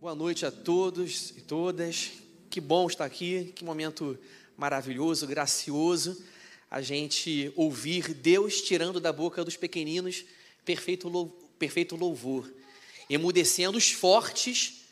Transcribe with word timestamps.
Boa 0.00 0.14
noite 0.14 0.46
a 0.46 0.50
todos 0.52 1.30
e 1.30 1.40
todas. 1.40 2.12
Que 2.48 2.60
bom 2.60 2.86
estar 2.86 3.04
aqui, 3.04 3.52
que 3.52 3.64
momento 3.64 4.16
maravilhoso, 4.56 5.26
gracioso, 5.26 6.22
a 6.70 6.80
gente 6.80 7.52
ouvir 7.56 8.14
Deus 8.14 8.62
tirando 8.62 9.00
da 9.00 9.12
boca 9.12 9.44
dos 9.44 9.56
pequeninos 9.56 10.24
perfeito, 10.64 11.10
perfeito 11.58 11.96
louvor, 11.96 12.48
emudecendo 13.10 13.76
os 13.76 13.90
fortes 13.90 14.84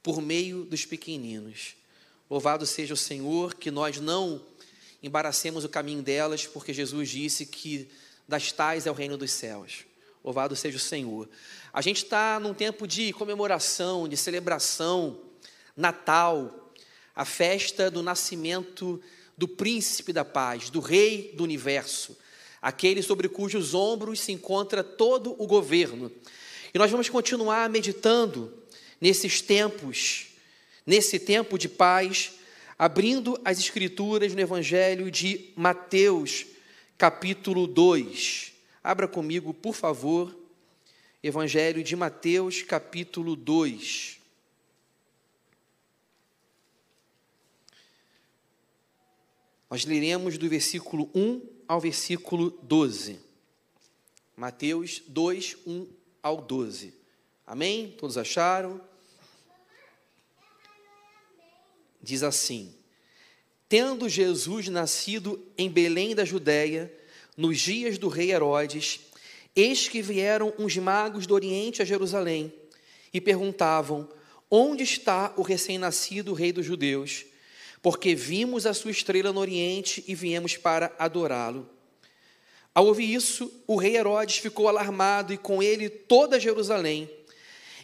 por 0.00 0.22
meio 0.22 0.64
dos 0.64 0.86
pequeninos. 0.86 1.74
Louvado 2.30 2.64
seja 2.64 2.94
o 2.94 2.96
Senhor, 2.96 3.56
que 3.56 3.72
nós 3.72 3.98
não 3.98 4.40
embaracemos 5.02 5.64
o 5.64 5.68
caminho 5.68 6.00
delas, 6.00 6.46
porque 6.46 6.72
Jesus 6.72 7.08
disse 7.08 7.44
que 7.44 7.88
das 8.28 8.52
tais 8.52 8.86
é 8.86 8.90
o 8.90 8.94
reino 8.94 9.16
dos 9.16 9.32
céus. 9.32 9.84
Louvado 10.24 10.56
seja 10.56 10.78
o 10.78 10.80
Senhor. 10.80 11.28
A 11.70 11.82
gente 11.82 12.02
está 12.02 12.40
num 12.40 12.54
tempo 12.54 12.88
de 12.88 13.12
comemoração, 13.12 14.08
de 14.08 14.16
celebração, 14.16 15.20
Natal, 15.76 16.72
a 17.14 17.26
festa 17.26 17.90
do 17.90 18.02
nascimento 18.02 19.02
do 19.36 19.46
príncipe 19.46 20.14
da 20.14 20.24
paz, 20.24 20.70
do 20.70 20.80
rei 20.80 21.34
do 21.36 21.44
universo, 21.44 22.16
aquele 22.62 23.02
sobre 23.02 23.28
cujos 23.28 23.74
ombros 23.74 24.20
se 24.20 24.32
encontra 24.32 24.82
todo 24.82 25.36
o 25.38 25.46
governo. 25.46 26.10
E 26.72 26.78
nós 26.78 26.90
vamos 26.90 27.10
continuar 27.10 27.68
meditando 27.68 28.50
nesses 28.98 29.42
tempos, 29.42 30.28
nesse 30.86 31.18
tempo 31.18 31.58
de 31.58 31.68
paz, 31.68 32.32
abrindo 32.78 33.38
as 33.44 33.58
escrituras 33.58 34.32
no 34.32 34.40
Evangelho 34.40 35.10
de 35.10 35.52
Mateus, 35.54 36.46
capítulo 36.96 37.66
2. 37.66 38.53
Abra 38.84 39.08
comigo, 39.08 39.54
por 39.54 39.74
favor, 39.74 40.38
Evangelho 41.22 41.82
de 41.82 41.96
Mateus, 41.96 42.60
capítulo 42.60 43.34
2. 43.34 44.20
Nós 49.70 49.86
leremos 49.86 50.36
do 50.36 50.46
versículo 50.50 51.10
1 51.14 51.40
ao 51.66 51.80
versículo 51.80 52.50
12. 52.62 53.18
Mateus 54.36 55.02
2, 55.06 55.56
1 55.66 55.88
ao 56.22 56.42
12. 56.42 56.92
Amém? 57.46 57.90
Todos 57.92 58.18
acharam? 58.18 58.78
Diz 62.02 62.22
assim: 62.22 62.74
Tendo 63.66 64.10
Jesus 64.10 64.68
nascido 64.68 65.42
em 65.56 65.70
Belém 65.70 66.14
da 66.14 66.26
Judéia, 66.26 66.92
nos 67.36 67.58
dias 67.58 67.98
do 67.98 68.08
rei 68.08 68.32
Herodes, 68.32 69.00
eis 69.54 69.88
que 69.88 70.02
vieram 70.02 70.52
uns 70.58 70.76
magos 70.76 71.26
do 71.26 71.34
Oriente 71.34 71.82
a 71.82 71.84
Jerusalém 71.84 72.52
e 73.12 73.20
perguntavam: 73.20 74.08
Onde 74.50 74.82
está 74.82 75.32
o 75.36 75.42
recém-nascido 75.42 76.32
rei 76.32 76.52
dos 76.52 76.66
judeus? 76.66 77.24
Porque 77.82 78.14
vimos 78.14 78.66
a 78.66 78.74
sua 78.74 78.90
estrela 78.90 79.32
no 79.32 79.40
Oriente 79.40 80.02
e 80.08 80.14
viemos 80.14 80.56
para 80.56 80.94
adorá-lo. 80.98 81.68
Ao 82.74 82.86
ouvir 82.86 83.14
isso, 83.14 83.52
o 83.66 83.76
rei 83.76 83.96
Herodes 83.96 84.38
ficou 84.38 84.68
alarmado 84.68 85.32
e 85.32 85.38
com 85.38 85.62
ele 85.62 85.88
toda 85.88 86.40
Jerusalém. 86.40 87.08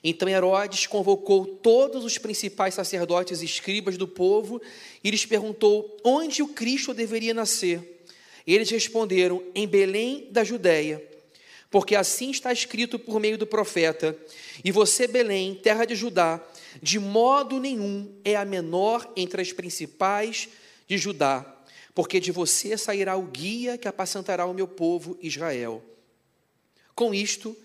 Então 0.03 0.29
Herodes 0.29 0.87
convocou 0.87 1.45
todos 1.47 2.05
os 2.05 2.19
principais 2.19 2.75
sacerdotes 2.75 3.43
e 3.43 3.45
escribas 3.45 3.97
do 3.97 4.09
povo 4.09 4.61
e 5.05 5.11
lhes 5.11 5.27
perguntou 5.27 5.97
onde 6.03 6.43
o 6.43 6.49
Cristo 6.49 6.95
deveria 6.95 7.35
nascer. 7.35 8.00
Eles 8.47 8.71
responderam: 8.71 9.43
Em 9.55 9.67
Belém 9.67 10.29
da 10.31 10.45
Judéia, 10.45 11.03
porque 11.71 11.95
assim 11.95 12.31
está 12.31 12.53
escrito 12.53 12.99
por 12.99 13.21
meio 13.21 13.39
do 13.39 13.47
profeta: 13.47 14.17
E 14.65 14.73
você, 14.73 15.07
Belém, 15.07 15.55
terra 15.55 15.85
de 15.85 15.95
Judá, 15.95 16.45
de 16.83 16.99
modo 16.99 17.61
nenhum 17.61 18.13
é 18.25 18.37
a 18.37 18.45
menor 18.45 19.11
entre 19.17 19.41
as 19.41 19.53
principais 19.53 20.49
de 20.89 20.99
Judá, 20.99 21.47
porque 21.95 22.19
de 22.19 22.33
você 22.33 22.77
sairá 22.77 23.17
o 23.17 23.23
guia 23.23 23.79
que 23.79 23.89
apacentará 23.89 24.47
o 24.47 24.55
meu 24.55 24.67
povo 24.67 25.19
Israel. 25.23 25.83
Com 26.95 27.15
isto, 27.15 27.57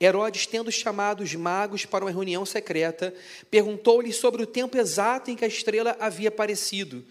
Herodes, 0.00 0.46
tendo 0.46 0.72
chamado 0.72 1.22
os 1.22 1.34
magos 1.34 1.84
para 1.84 2.04
uma 2.04 2.10
reunião 2.10 2.46
secreta, 2.46 3.14
perguntou-lhes 3.50 4.16
sobre 4.16 4.42
o 4.42 4.46
tempo 4.46 4.78
exato 4.78 5.30
em 5.30 5.36
que 5.36 5.44
a 5.44 5.48
estrela 5.48 5.94
havia 6.00 6.30
aparecido. 6.30 7.04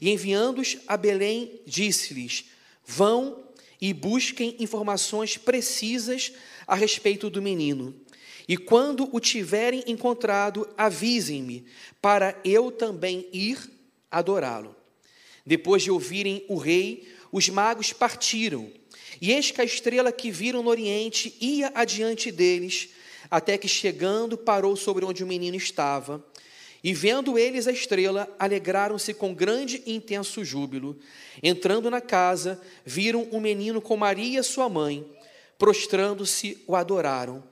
E 0.00 0.10
enviando-os 0.10 0.78
a 0.86 0.96
Belém, 0.96 1.60
disse-lhes: 1.66 2.44
Vão 2.86 3.44
e 3.80 3.92
busquem 3.92 4.56
informações 4.58 5.36
precisas 5.36 6.32
a 6.66 6.74
respeito 6.74 7.28
do 7.28 7.42
menino. 7.42 7.94
E 8.48 8.56
quando 8.56 9.08
o 9.12 9.18
tiverem 9.18 9.82
encontrado, 9.86 10.68
avisem-me, 10.78 11.66
para 12.00 12.40
eu 12.44 12.70
também 12.70 13.28
ir 13.32 13.58
adorá-lo. 14.10 14.76
Depois 15.44 15.82
de 15.82 15.90
ouvirem 15.90 16.44
o 16.48 16.56
rei, 16.56 17.08
os 17.32 17.48
magos 17.48 17.92
partiram. 17.92 18.70
E 19.20 19.32
eis 19.32 19.50
que 19.50 19.60
a 19.60 19.64
estrela 19.64 20.12
que 20.12 20.30
viram 20.30 20.62
no 20.62 20.70
oriente 20.70 21.36
ia 21.40 21.72
adiante 21.74 22.30
deles, 22.30 22.90
até 23.30 23.58
que 23.58 23.68
chegando 23.68 24.38
parou 24.38 24.76
sobre 24.76 25.04
onde 25.04 25.24
o 25.24 25.26
menino 25.26 25.56
estava. 25.56 26.24
E 26.86 26.94
vendo 26.94 27.36
eles 27.36 27.66
a 27.66 27.72
estrela, 27.72 28.32
alegraram-se 28.38 29.12
com 29.12 29.34
grande 29.34 29.82
e 29.84 29.92
intenso 29.92 30.44
júbilo. 30.44 30.96
Entrando 31.42 31.90
na 31.90 32.00
casa, 32.00 32.62
viram 32.84 33.26
o 33.32 33.38
um 33.38 33.40
menino 33.40 33.82
com 33.82 33.96
Maria, 33.96 34.40
sua 34.44 34.68
mãe. 34.68 35.04
Prostrando-se, 35.58 36.62
o 36.64 36.76
adoraram. 36.76 37.42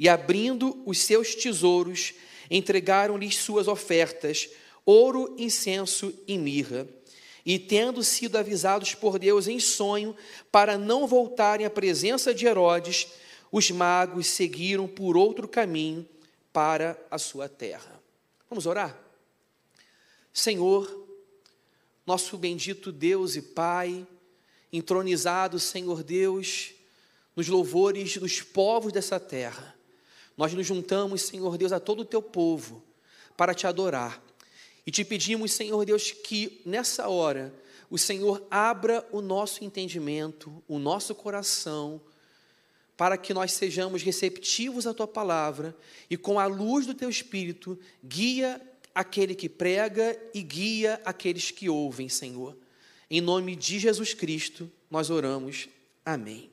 E 0.00 0.08
abrindo 0.08 0.82
os 0.84 0.98
seus 0.98 1.32
tesouros, 1.32 2.14
entregaram-lhes 2.50 3.36
suas 3.36 3.68
ofertas: 3.68 4.48
ouro, 4.84 5.36
incenso 5.38 6.12
e 6.26 6.36
mirra. 6.36 6.84
E 7.46 7.60
tendo 7.60 8.02
sido 8.02 8.36
avisados 8.36 8.96
por 8.96 9.16
Deus 9.16 9.46
em 9.46 9.60
sonho 9.60 10.12
para 10.50 10.76
não 10.76 11.06
voltarem 11.06 11.64
à 11.64 11.70
presença 11.70 12.34
de 12.34 12.46
Herodes, 12.46 13.06
os 13.52 13.70
magos 13.70 14.26
seguiram 14.26 14.88
por 14.88 15.16
outro 15.16 15.46
caminho 15.46 16.04
para 16.52 17.00
a 17.08 17.16
sua 17.16 17.48
terra. 17.48 18.01
Vamos 18.52 18.66
orar? 18.66 18.94
Senhor, 20.30 21.08
nosso 22.04 22.36
bendito 22.36 22.92
Deus 22.92 23.34
e 23.34 23.40
Pai, 23.40 24.06
entronizado, 24.70 25.58
Senhor 25.58 26.02
Deus, 26.02 26.74
nos 27.34 27.48
louvores 27.48 28.18
dos 28.18 28.42
povos 28.42 28.92
dessa 28.92 29.18
terra, 29.18 29.74
nós 30.36 30.52
nos 30.52 30.66
juntamos, 30.66 31.22
Senhor 31.22 31.56
Deus, 31.56 31.72
a 31.72 31.80
todo 31.80 32.00
o 32.00 32.04
teu 32.04 32.20
povo 32.20 32.84
para 33.38 33.54
te 33.54 33.66
adorar. 33.66 34.22
E 34.86 34.90
te 34.90 35.02
pedimos, 35.02 35.54
Senhor 35.54 35.82
Deus, 35.86 36.10
que 36.12 36.60
nessa 36.66 37.08
hora 37.08 37.54
o 37.88 37.96
Senhor 37.96 38.46
abra 38.50 39.02
o 39.10 39.22
nosso 39.22 39.64
entendimento, 39.64 40.62
o 40.68 40.78
nosso 40.78 41.14
coração, 41.14 42.02
para 43.02 43.18
que 43.18 43.34
nós 43.34 43.52
sejamos 43.54 44.00
receptivos 44.04 44.86
à 44.86 44.94
tua 44.94 45.08
palavra 45.08 45.76
e 46.08 46.16
com 46.16 46.38
a 46.38 46.46
luz 46.46 46.86
do 46.86 46.94
teu 46.94 47.10
espírito 47.10 47.76
guia 48.04 48.62
aquele 48.94 49.34
que 49.34 49.48
prega 49.48 50.16
e 50.32 50.40
guia 50.40 51.02
aqueles 51.04 51.50
que 51.50 51.68
ouvem, 51.68 52.08
Senhor. 52.08 52.56
Em 53.10 53.20
nome 53.20 53.56
de 53.56 53.80
Jesus 53.80 54.14
Cristo, 54.14 54.70
nós 54.88 55.10
oramos. 55.10 55.68
Amém. 56.06 56.48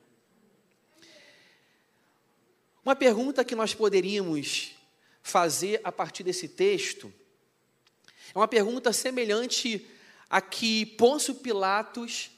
Uma 2.84 2.96
pergunta 2.96 3.44
que 3.44 3.54
nós 3.54 3.72
poderíamos 3.72 4.72
fazer 5.22 5.80
a 5.84 5.92
partir 5.92 6.24
desse 6.24 6.48
texto 6.48 7.14
é 8.34 8.36
uma 8.36 8.48
pergunta 8.48 8.92
semelhante 8.92 9.86
a 10.28 10.40
que 10.40 10.84
Pôncio 10.84 11.32
Pilatos 11.36 12.28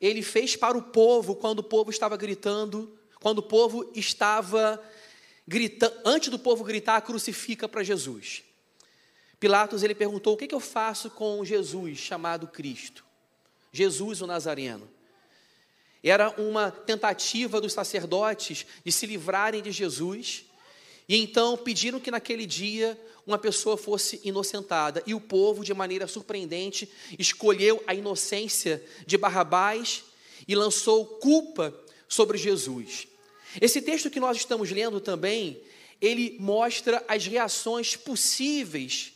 ele 0.00 0.20
fez 0.20 0.56
para 0.56 0.76
o 0.76 0.82
povo 0.82 1.36
quando 1.36 1.60
o 1.60 1.62
povo 1.62 1.92
estava 1.92 2.16
gritando 2.16 2.98
quando 3.22 3.38
o 3.38 3.42
povo 3.42 3.88
estava 3.94 4.82
gritando, 5.46 5.94
antes 6.04 6.28
do 6.28 6.38
povo 6.40 6.64
gritar, 6.64 7.00
crucifica 7.02 7.68
para 7.68 7.84
Jesus. 7.84 8.42
Pilatos 9.38 9.84
ele 9.84 9.94
perguntou: 9.94 10.34
o 10.34 10.36
que, 10.36 10.48
que 10.48 10.54
eu 10.54 10.60
faço 10.60 11.08
com 11.08 11.44
Jesus 11.44 11.98
chamado 11.98 12.48
Cristo? 12.48 13.04
Jesus 13.70 14.20
o 14.20 14.26
Nazareno. 14.26 14.90
Era 16.02 16.30
uma 16.30 16.72
tentativa 16.72 17.60
dos 17.60 17.72
sacerdotes 17.72 18.66
de 18.84 18.90
se 18.90 19.06
livrarem 19.06 19.62
de 19.62 19.70
Jesus, 19.70 20.44
e 21.08 21.16
então 21.16 21.56
pediram 21.56 22.00
que 22.00 22.10
naquele 22.10 22.44
dia 22.44 23.00
uma 23.24 23.38
pessoa 23.38 23.76
fosse 23.76 24.20
inocentada, 24.24 25.00
e 25.06 25.14
o 25.14 25.20
povo, 25.20 25.64
de 25.64 25.72
maneira 25.72 26.08
surpreendente, 26.08 26.90
escolheu 27.16 27.80
a 27.86 27.94
inocência 27.94 28.84
de 29.06 29.16
Barrabás 29.16 30.02
e 30.48 30.56
lançou 30.56 31.06
culpa 31.06 31.72
sobre 32.08 32.36
Jesus. 32.36 33.11
Esse 33.60 33.82
texto 33.82 34.10
que 34.10 34.20
nós 34.20 34.36
estamos 34.36 34.70
lendo 34.70 35.00
também, 35.00 35.60
ele 36.00 36.36
mostra 36.40 37.04
as 37.06 37.26
reações 37.26 37.96
possíveis 37.96 39.12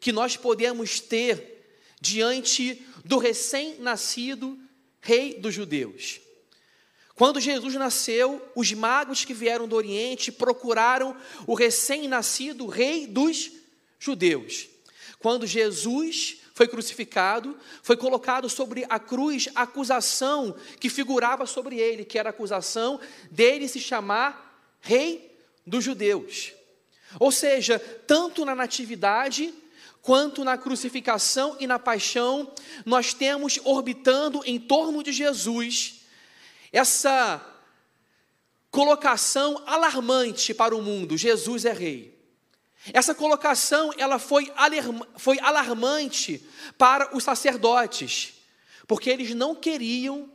que 0.00 0.12
nós 0.12 0.36
podemos 0.36 1.00
ter 1.00 1.80
diante 2.00 2.84
do 3.04 3.18
recém-nascido 3.18 4.58
rei 5.00 5.34
dos 5.34 5.54
judeus. 5.54 6.20
Quando 7.14 7.40
Jesus 7.40 7.74
nasceu, 7.74 8.42
os 8.56 8.72
magos 8.72 9.24
que 9.24 9.34
vieram 9.34 9.68
do 9.68 9.76
Oriente 9.76 10.32
procuraram 10.32 11.16
o 11.46 11.54
recém-nascido 11.54 12.66
rei 12.66 13.06
dos 13.06 13.50
judeus. 13.98 14.68
Quando 15.18 15.46
Jesus 15.46 16.38
foi 16.62 16.68
crucificado, 16.68 17.56
foi 17.82 17.96
colocado 17.96 18.48
sobre 18.48 18.86
a 18.88 18.98
cruz 18.98 19.48
a 19.52 19.62
acusação 19.62 20.54
que 20.78 20.88
figurava 20.88 21.44
sobre 21.44 21.80
ele, 21.80 22.04
que 22.04 22.18
era 22.18 22.28
a 22.28 22.30
acusação 22.30 23.00
dele 23.30 23.66
se 23.66 23.80
chamar 23.80 24.76
Rei 24.80 25.36
dos 25.66 25.82
Judeus. 25.82 26.52
Ou 27.18 27.32
seja, 27.32 27.80
tanto 28.06 28.44
na 28.44 28.54
natividade 28.54 29.52
quanto 30.00 30.44
na 30.44 30.56
crucificação 30.56 31.56
e 31.58 31.66
na 31.66 31.80
paixão, 31.80 32.52
nós 32.86 33.12
temos 33.12 33.58
orbitando 33.64 34.40
em 34.44 34.60
torno 34.60 35.02
de 35.02 35.12
Jesus 35.12 36.02
essa 36.72 37.44
colocação 38.70 39.60
alarmante 39.66 40.54
para 40.54 40.76
o 40.76 40.82
mundo: 40.82 41.16
Jesus 41.16 41.64
é 41.64 41.72
rei. 41.72 42.11
Essa 42.92 43.14
colocação 43.14 43.92
ela 43.96 44.18
foi, 44.18 44.50
foi 45.16 45.38
alarmante 45.40 46.44
para 46.76 47.14
os 47.16 47.22
sacerdotes, 47.22 48.34
porque 48.88 49.10
eles 49.10 49.34
não 49.34 49.54
queriam 49.54 50.30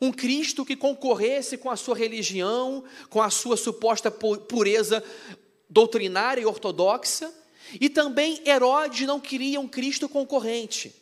um 0.00 0.12
Cristo 0.12 0.64
que 0.64 0.76
concorresse 0.76 1.58
com 1.58 1.70
a 1.70 1.76
sua 1.76 1.96
religião, 1.96 2.84
com 3.08 3.20
a 3.20 3.28
sua 3.28 3.56
suposta 3.56 4.10
pureza 4.10 5.02
doutrinária 5.68 6.40
e 6.40 6.46
ortodoxa, 6.46 7.32
e 7.80 7.88
também 7.88 8.40
Herodes 8.46 9.06
não 9.06 9.20
queria 9.20 9.60
um 9.60 9.68
Cristo 9.68 10.08
concorrente. 10.08 10.94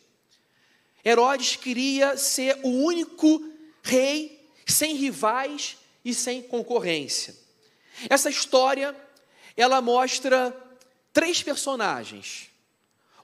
Herodes 1.05 1.55
queria 1.55 2.17
ser 2.17 2.59
o 2.63 2.67
único 2.67 3.41
rei 3.81 4.49
sem 4.65 4.95
rivais 4.95 5.77
e 6.03 6.13
sem 6.13 6.41
concorrência. 6.41 7.35
Essa 8.09 8.29
história, 8.29 8.95
ela 9.55 9.81
mostra 9.81 10.55
três 11.13 11.41
personagens, 11.41 12.49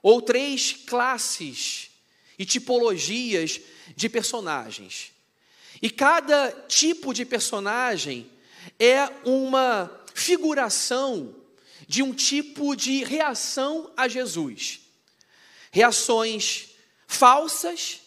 ou 0.02 0.22
três 0.22 0.72
classes 0.72 1.90
e 2.38 2.44
tipologias 2.44 3.60
de 3.96 4.08
personagens. 4.08 5.12
E 5.80 5.90
cada 5.90 6.50
tipo 6.68 7.12
de 7.12 7.24
personagem 7.24 8.30
é 8.78 9.08
uma 9.24 9.90
figuração 10.14 11.34
de 11.86 12.02
um 12.02 12.12
tipo 12.12 12.74
de 12.74 13.04
reação 13.04 13.90
a 13.96 14.08
Jesus. 14.08 14.80
Reações 15.70 16.70
falsas 17.06 18.00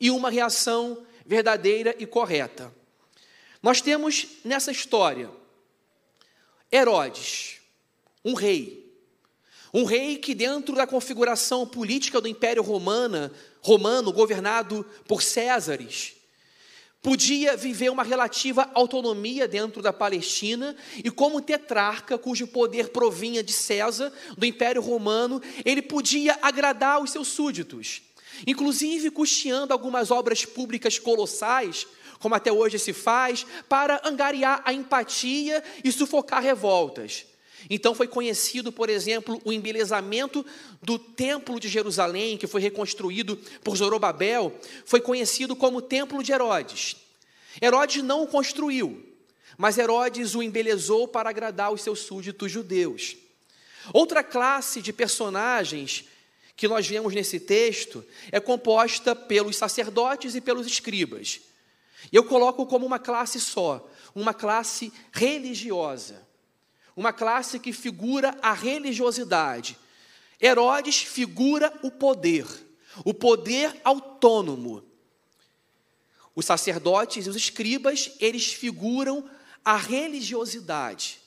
e 0.00 0.10
uma 0.10 0.30
reação 0.30 1.04
verdadeira 1.24 1.94
e 1.98 2.06
correta. 2.06 2.72
Nós 3.62 3.80
temos 3.80 4.26
nessa 4.44 4.70
história 4.70 5.30
Herodes, 6.70 7.60
um 8.24 8.34
rei. 8.34 8.85
Um 9.76 9.84
rei 9.84 10.16
que, 10.16 10.34
dentro 10.34 10.74
da 10.74 10.86
configuração 10.86 11.66
política 11.66 12.18
do 12.18 12.26
Império 12.26 12.62
Romana, 12.62 13.30
Romano, 13.60 14.10
governado 14.10 14.86
por 15.06 15.20
Césares, 15.20 16.14
podia 17.02 17.58
viver 17.58 17.90
uma 17.90 18.02
relativa 18.02 18.70
autonomia 18.72 19.46
dentro 19.46 19.82
da 19.82 19.92
Palestina 19.92 20.74
e 21.04 21.10
como 21.10 21.42
tetrarca, 21.42 22.16
cujo 22.16 22.46
poder 22.46 22.88
provinha 22.88 23.42
de 23.42 23.52
César, 23.52 24.10
do 24.38 24.46
Império 24.46 24.80
Romano, 24.80 25.42
ele 25.62 25.82
podia 25.82 26.38
agradar 26.40 27.02
os 27.02 27.10
seus 27.10 27.28
súditos, 27.28 28.00
inclusive 28.46 29.10
custeando 29.10 29.74
algumas 29.74 30.10
obras 30.10 30.46
públicas 30.46 30.98
colossais, 30.98 31.86
como 32.18 32.34
até 32.34 32.50
hoje 32.50 32.78
se 32.78 32.94
faz, 32.94 33.44
para 33.68 34.00
angariar 34.02 34.62
a 34.64 34.72
empatia 34.72 35.62
e 35.84 35.92
sufocar 35.92 36.42
revoltas. 36.42 37.26
Então 37.68 37.94
foi 37.94 38.06
conhecido, 38.06 38.70
por 38.70 38.88
exemplo, 38.88 39.40
o 39.44 39.52
embelezamento 39.52 40.44
do 40.82 40.98
Templo 40.98 41.58
de 41.58 41.68
Jerusalém, 41.68 42.36
que 42.36 42.46
foi 42.46 42.60
reconstruído 42.60 43.36
por 43.64 43.76
Zorobabel, 43.76 44.54
foi 44.84 45.00
conhecido 45.00 45.56
como 45.56 45.82
Templo 45.82 46.22
de 46.22 46.32
Herodes. 46.32 46.96
Herodes 47.60 48.02
não 48.02 48.22
o 48.22 48.26
construiu, 48.26 49.04
mas 49.56 49.78
Herodes 49.78 50.34
o 50.34 50.42
embelezou 50.42 51.08
para 51.08 51.30
agradar 51.30 51.72
os 51.72 51.80
seus 51.80 52.00
súditos 52.00 52.52
judeus. 52.52 53.16
Outra 53.92 54.22
classe 54.22 54.82
de 54.82 54.92
personagens 54.92 56.04
que 56.56 56.68
nós 56.68 56.86
vemos 56.86 57.14
nesse 57.14 57.40
texto 57.40 58.04
é 58.30 58.38
composta 58.38 59.14
pelos 59.14 59.56
sacerdotes 59.56 60.34
e 60.34 60.40
pelos 60.40 60.66
escribas. 60.66 61.40
Eu 62.12 62.24
coloco 62.24 62.66
como 62.66 62.86
uma 62.86 62.98
classe 62.98 63.40
só, 63.40 63.88
uma 64.14 64.32
classe 64.32 64.92
religiosa 65.12 66.25
uma 66.96 67.12
classe 67.12 67.60
que 67.60 67.72
figura 67.72 68.36
a 68.40 68.54
religiosidade. 68.54 69.78
Herodes 70.40 71.02
figura 71.02 71.72
o 71.82 71.90
poder, 71.90 72.46
o 73.04 73.12
poder 73.12 73.78
autônomo. 73.84 74.82
Os 76.34 76.46
sacerdotes 76.46 77.26
e 77.26 77.30
os 77.30 77.36
escribas, 77.36 78.12
eles 78.18 78.52
figuram 78.52 79.28
a 79.64 79.76
religiosidade. 79.76 81.18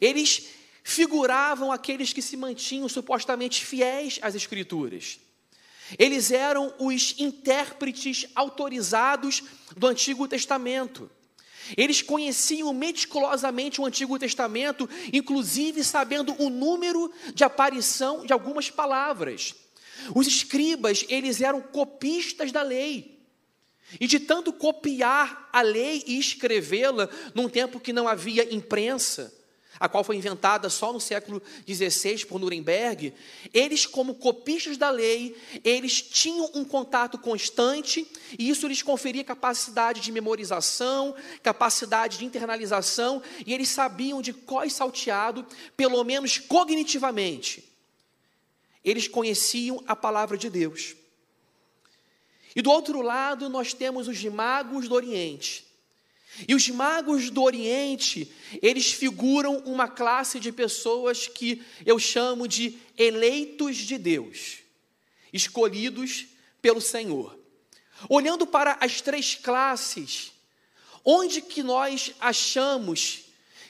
Eles 0.00 0.48
figuravam 0.82 1.72
aqueles 1.72 2.12
que 2.12 2.22
se 2.22 2.36
mantinham 2.36 2.88
supostamente 2.88 3.64
fiéis 3.64 4.18
às 4.22 4.34
Escrituras. 4.34 5.18
Eles 5.98 6.32
eram 6.32 6.74
os 6.78 7.14
intérpretes 7.18 8.26
autorizados 8.34 9.42
do 9.76 9.86
Antigo 9.86 10.26
Testamento. 10.26 11.10
Eles 11.76 12.02
conheciam 12.02 12.72
meticulosamente 12.72 13.80
o 13.80 13.86
Antigo 13.86 14.18
Testamento, 14.18 14.88
inclusive 15.12 15.82
sabendo 15.82 16.34
o 16.38 16.50
número 16.50 17.10
de 17.34 17.44
aparição 17.44 18.26
de 18.26 18.32
algumas 18.32 18.70
palavras. 18.70 19.54
Os 20.14 20.26
escribas, 20.26 21.04
eles 21.08 21.40
eram 21.40 21.60
copistas 21.60 22.52
da 22.52 22.62
lei. 22.62 23.16
E 24.00 24.06
de 24.06 24.18
tanto 24.18 24.52
copiar 24.52 25.48
a 25.52 25.62
lei 25.62 26.02
e 26.06 26.18
escrevê-la 26.18 27.08
num 27.34 27.48
tempo 27.48 27.78
que 27.78 27.92
não 27.92 28.08
havia 28.08 28.52
imprensa, 28.52 29.32
a 29.78 29.88
qual 29.88 30.04
foi 30.04 30.16
inventada 30.16 30.68
só 30.68 30.92
no 30.92 31.00
século 31.00 31.42
XVI 31.66 32.24
por 32.26 32.38
Nuremberg, 32.38 33.12
eles, 33.52 33.86
como 33.86 34.14
copistas 34.14 34.76
da 34.76 34.90
lei, 34.90 35.36
eles 35.64 36.00
tinham 36.00 36.50
um 36.54 36.64
contato 36.64 37.18
constante 37.18 38.06
e 38.38 38.48
isso 38.48 38.66
lhes 38.66 38.82
conferia 38.82 39.24
capacidade 39.24 40.00
de 40.00 40.12
memorização, 40.12 41.14
capacidade 41.42 42.18
de 42.18 42.24
internalização 42.24 43.22
e 43.46 43.52
eles 43.52 43.68
sabiam 43.68 44.22
de 44.22 44.32
cós 44.32 44.72
salteado, 44.72 45.46
pelo 45.76 46.02
menos 46.04 46.38
cognitivamente. 46.38 47.64
Eles 48.84 49.08
conheciam 49.08 49.82
a 49.86 49.96
palavra 49.96 50.38
de 50.38 50.48
Deus. 50.48 50.94
E 52.54 52.62
do 52.62 52.70
outro 52.70 53.02
lado, 53.02 53.50
nós 53.50 53.74
temos 53.74 54.08
os 54.08 54.24
magos 54.24 54.88
do 54.88 54.94
Oriente, 54.94 55.65
e 56.46 56.54
os 56.54 56.68
magos 56.68 57.30
do 57.30 57.42
Oriente, 57.42 58.30
eles 58.60 58.92
figuram 58.92 59.58
uma 59.58 59.88
classe 59.88 60.38
de 60.38 60.52
pessoas 60.52 61.26
que 61.26 61.62
eu 61.84 61.98
chamo 61.98 62.46
de 62.46 62.78
eleitos 62.96 63.76
de 63.76 63.96
Deus, 63.96 64.58
escolhidos 65.32 66.26
pelo 66.60 66.80
Senhor. 66.80 67.38
Olhando 68.08 68.46
para 68.46 68.76
as 68.80 69.00
três 69.00 69.34
classes, 69.34 70.32
onde 71.04 71.40
que 71.40 71.62
nós 71.62 72.12
achamos 72.20 73.20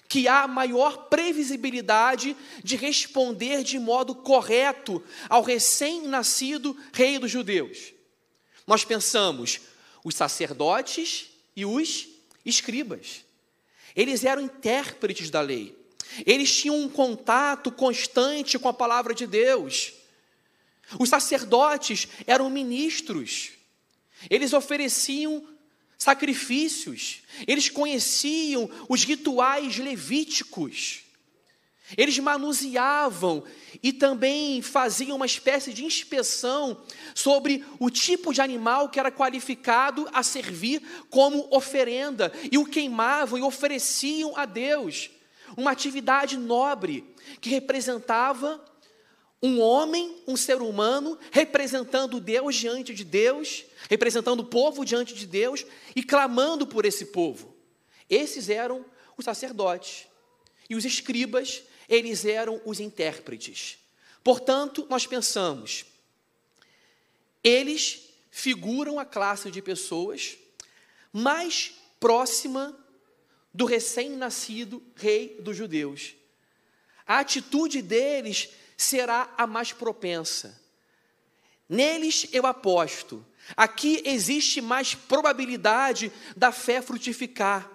que 0.08 0.26
há 0.26 0.48
maior 0.48 1.08
previsibilidade 1.08 2.36
de 2.62 2.76
responder 2.76 3.62
de 3.62 3.78
modo 3.78 4.14
correto 4.14 5.02
ao 5.28 5.42
recém-nascido 5.42 6.76
rei 6.92 7.18
dos 7.18 7.30
judeus? 7.30 7.92
Nós 8.66 8.84
pensamos 8.84 9.60
os 10.02 10.14
sacerdotes 10.14 11.28
e 11.54 11.64
os 11.64 12.15
escribas. 12.46 13.24
Eles 13.94 14.24
eram 14.24 14.42
intérpretes 14.42 15.30
da 15.30 15.40
lei. 15.40 15.76
Eles 16.24 16.54
tinham 16.54 16.78
um 16.78 16.88
contato 16.88 17.70
constante 17.72 18.58
com 18.58 18.68
a 18.68 18.74
palavra 18.74 19.14
de 19.14 19.26
Deus. 19.26 19.92
Os 20.98 21.08
sacerdotes 21.08 22.06
eram 22.26 22.48
ministros. 22.48 23.50
Eles 24.30 24.52
ofereciam 24.52 25.46
sacrifícios. 25.98 27.22
Eles 27.46 27.68
conheciam 27.68 28.70
os 28.88 29.02
rituais 29.02 29.78
levíticos. 29.78 31.05
Eles 31.96 32.18
manuseavam 32.18 33.44
e 33.82 33.92
também 33.92 34.60
faziam 34.60 35.16
uma 35.16 35.26
espécie 35.26 35.72
de 35.72 35.84
inspeção 35.84 36.82
sobre 37.14 37.64
o 37.78 37.90
tipo 37.90 38.32
de 38.32 38.40
animal 38.40 38.88
que 38.88 38.98
era 38.98 39.12
qualificado 39.12 40.08
a 40.12 40.22
servir 40.22 40.82
como 41.10 41.46
oferenda, 41.50 42.32
e 42.50 42.58
o 42.58 42.64
queimavam 42.64 43.38
e 43.38 43.42
ofereciam 43.42 44.36
a 44.36 44.44
Deus. 44.46 45.10
Uma 45.56 45.70
atividade 45.70 46.36
nobre 46.36 47.04
que 47.40 47.50
representava 47.50 48.64
um 49.40 49.60
homem, 49.60 50.16
um 50.26 50.36
ser 50.36 50.60
humano, 50.60 51.16
representando 51.30 52.18
Deus 52.18 52.56
diante 52.56 52.92
de 52.92 53.04
Deus, 53.04 53.64
representando 53.88 54.40
o 54.40 54.46
povo 54.46 54.84
diante 54.84 55.14
de 55.14 55.26
Deus 55.26 55.64
e 55.94 56.02
clamando 56.02 56.66
por 56.66 56.84
esse 56.84 57.06
povo. 57.06 57.54
Esses 58.10 58.48
eram 58.48 58.84
os 59.16 59.24
sacerdotes. 59.24 60.06
E 60.68 60.74
os 60.74 60.84
escribas 60.84 61.62
eles 61.88 62.24
eram 62.24 62.60
os 62.64 62.80
intérpretes. 62.80 63.78
Portanto, 64.22 64.86
nós 64.90 65.06
pensamos, 65.06 65.84
eles 67.42 68.08
figuram 68.30 68.98
a 68.98 69.04
classe 69.04 69.50
de 69.50 69.62
pessoas 69.62 70.36
mais 71.12 71.72
próxima 72.00 72.76
do 73.54 73.64
recém-nascido 73.64 74.82
rei 74.96 75.40
dos 75.40 75.56
judeus. 75.56 76.14
A 77.06 77.20
atitude 77.20 77.80
deles 77.80 78.50
será 78.76 79.32
a 79.38 79.46
mais 79.46 79.72
propensa. 79.72 80.60
Neles 81.68 82.26
eu 82.32 82.44
aposto. 82.46 83.24
Aqui 83.56 84.02
existe 84.04 84.60
mais 84.60 84.94
probabilidade 84.94 86.12
da 86.36 86.52
fé 86.52 86.82
frutificar. 86.82 87.70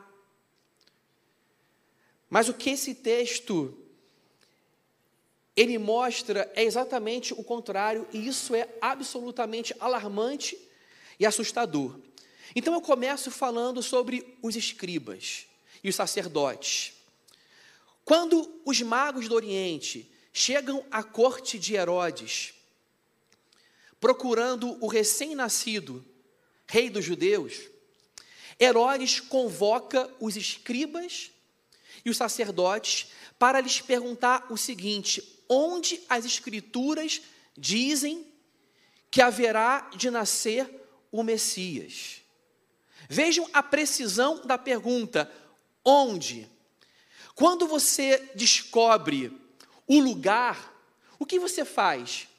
Mas 2.30 2.48
o 2.48 2.54
que 2.54 2.70
esse 2.70 2.94
texto 2.94 3.81
ele 5.56 5.78
mostra 5.78 6.52
é 6.56 6.64
exatamente 6.64 7.34
o 7.34 7.44
contrário, 7.44 8.08
e 8.14 8.28
isso 8.28 8.56
é 8.56 8.68
absolutamente 8.80 9.74
alarmante 9.80 10.58
e 11.20 11.26
assustador. 11.26 12.00
Então 12.56 12.74
eu 12.74 12.82
começo 12.82 13.30
falando 13.30 13.82
sobre 13.82 14.38
os 14.42 14.56
escribas 14.56 15.46
e 15.84 15.90
os 15.90 15.96
sacerdotes. 15.96 16.94
Quando 18.04 18.62
os 18.66 18.82
magos 18.82 19.28
do 19.28 19.36
Oriente 19.36 20.10
chegam 20.34 20.86
à 20.90 21.04
corte 21.04 21.60
de 21.60 21.76
Herodes, 21.76 22.54
procurando 24.00 24.78
o 24.84 24.88
recém-nascido 24.88 26.04
rei 26.68 26.90
dos 26.90 27.06
judeus, 27.06 27.70
Herodes 28.60 29.20
convoca 29.20 30.10
os 30.20 30.36
escribas 30.36 31.32
e 32.04 32.10
os 32.10 32.18
sacerdotes 32.18 33.08
para 33.38 33.60
lhes 33.60 33.82
perguntar 33.82 34.48
o 34.50 34.58
seguinte: 34.58 35.41
onde 35.54 36.02
as 36.08 36.24
escrituras 36.24 37.22
dizem 37.58 38.26
que 39.12 39.22
haverá 39.22 39.90
de 39.94 40.10
nascer 40.10 40.88
o 41.12 41.22
Messias? 41.22 42.22
Vejam 43.10 43.48
a 43.52 43.62
precisão 43.62 44.46
da 44.46 44.58
pergunta: 44.58 45.30
onde? 45.84 46.50
Quando 47.36 47.68
você 47.68 48.32
descobre 48.34 49.38
o 49.86 50.00
lugar, 50.00 50.74
o 51.20 51.26
que 51.26 51.38
você 51.38 51.66
faz? 51.66 52.30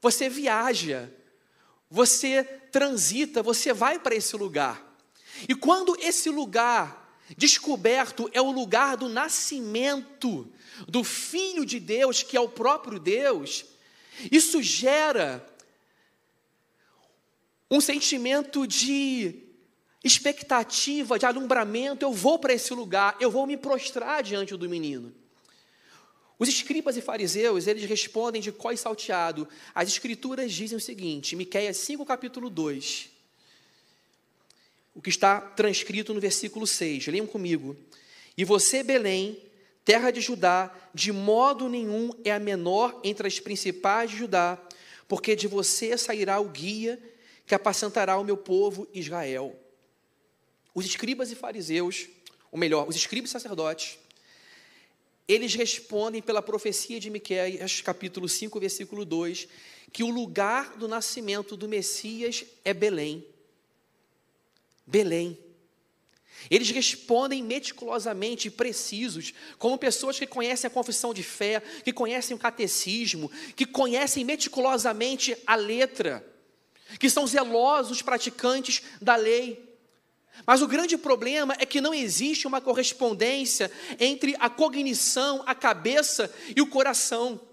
Você 0.00 0.28
viaja, 0.28 1.12
você 1.90 2.44
transita, 2.70 3.42
você 3.42 3.72
vai 3.72 3.98
para 3.98 4.14
esse 4.14 4.36
lugar. 4.36 4.86
E 5.48 5.54
quando 5.54 5.96
esse 6.00 6.30
lugar 6.30 6.97
descoberto 7.36 8.28
é 8.32 8.40
o 8.40 8.50
lugar 8.50 8.96
do 8.96 9.08
nascimento 9.08 10.50
do 10.86 11.02
Filho 11.02 11.64
de 11.64 11.80
Deus, 11.80 12.22
que 12.22 12.36
é 12.36 12.40
o 12.40 12.48
próprio 12.48 12.98
Deus, 12.98 13.64
isso 14.30 14.62
gera 14.62 15.44
um 17.70 17.80
sentimento 17.80 18.66
de 18.66 19.42
expectativa, 20.02 21.18
de 21.18 21.26
alumbramento. 21.26 22.04
Eu 22.04 22.12
vou 22.12 22.38
para 22.38 22.52
esse 22.52 22.72
lugar, 22.72 23.16
eu 23.20 23.30
vou 23.30 23.46
me 23.46 23.56
prostrar 23.56 24.22
diante 24.22 24.56
do 24.56 24.68
menino. 24.68 25.14
Os 26.38 26.48
escribas 26.48 26.96
e 26.96 27.00
fariseus, 27.00 27.66
eles 27.66 27.84
respondem 27.84 28.40
de 28.40 28.52
có 28.52 28.74
salteado. 28.76 29.48
As 29.74 29.88
escrituras 29.88 30.52
dizem 30.52 30.78
o 30.78 30.80
seguinte, 30.80 31.34
Miqueias 31.34 31.76
5, 31.78 32.04
capítulo 32.06 32.48
2, 32.48 33.10
o 34.98 35.00
que 35.00 35.10
está 35.10 35.40
transcrito 35.40 36.12
no 36.12 36.18
versículo 36.18 36.66
6. 36.66 37.06
Leiam 37.06 37.24
comigo. 37.24 37.76
E 38.36 38.44
você, 38.44 38.82
Belém, 38.82 39.40
terra 39.84 40.10
de 40.10 40.20
Judá, 40.20 40.74
de 40.92 41.12
modo 41.12 41.68
nenhum 41.68 42.10
é 42.24 42.32
a 42.32 42.40
menor 42.40 43.00
entre 43.04 43.28
as 43.28 43.38
principais 43.38 44.10
de 44.10 44.16
Judá, 44.16 44.60
porque 45.06 45.36
de 45.36 45.46
você 45.46 45.96
sairá 45.96 46.40
o 46.40 46.48
guia 46.48 47.00
que 47.46 47.54
apacentará 47.54 48.18
o 48.18 48.24
meu 48.24 48.36
povo 48.36 48.88
Israel. 48.92 49.56
Os 50.74 50.84
escribas 50.84 51.30
e 51.30 51.36
fariseus, 51.36 52.08
ou 52.50 52.58
melhor, 52.58 52.88
os 52.88 52.96
escribas 52.96 53.30
e 53.30 53.34
sacerdotes, 53.34 54.00
eles 55.28 55.54
respondem 55.54 56.20
pela 56.20 56.42
profecia 56.42 56.98
de 56.98 57.08
Miqueias, 57.08 57.80
capítulo 57.82 58.28
5, 58.28 58.58
versículo 58.58 59.04
2, 59.04 59.46
que 59.92 60.02
o 60.02 60.10
lugar 60.10 60.76
do 60.76 60.88
nascimento 60.88 61.56
do 61.56 61.68
Messias 61.68 62.44
é 62.64 62.74
Belém. 62.74 63.24
Belém. 64.88 65.38
Eles 66.50 66.70
respondem 66.70 67.42
meticulosamente 67.42 68.50
precisos, 68.50 69.34
como 69.58 69.76
pessoas 69.76 70.18
que 70.18 70.26
conhecem 70.26 70.66
a 70.66 70.70
confissão 70.70 71.12
de 71.12 71.22
fé, 71.22 71.60
que 71.84 71.92
conhecem 71.92 72.34
o 72.34 72.38
catecismo, 72.38 73.30
que 73.54 73.66
conhecem 73.66 74.24
meticulosamente 74.24 75.36
a 75.46 75.54
letra, 75.56 76.24
que 76.98 77.10
são 77.10 77.26
zelosos 77.26 78.00
praticantes 78.00 78.82
da 79.00 79.14
lei. 79.14 79.76
Mas 80.46 80.62
o 80.62 80.68
grande 80.68 80.96
problema 80.96 81.54
é 81.58 81.66
que 81.66 81.80
não 81.80 81.92
existe 81.92 82.46
uma 82.46 82.60
correspondência 82.60 83.70
entre 83.98 84.34
a 84.38 84.48
cognição, 84.48 85.42
a 85.44 85.54
cabeça 85.54 86.32
e 86.56 86.62
o 86.62 86.66
coração. 86.66 87.47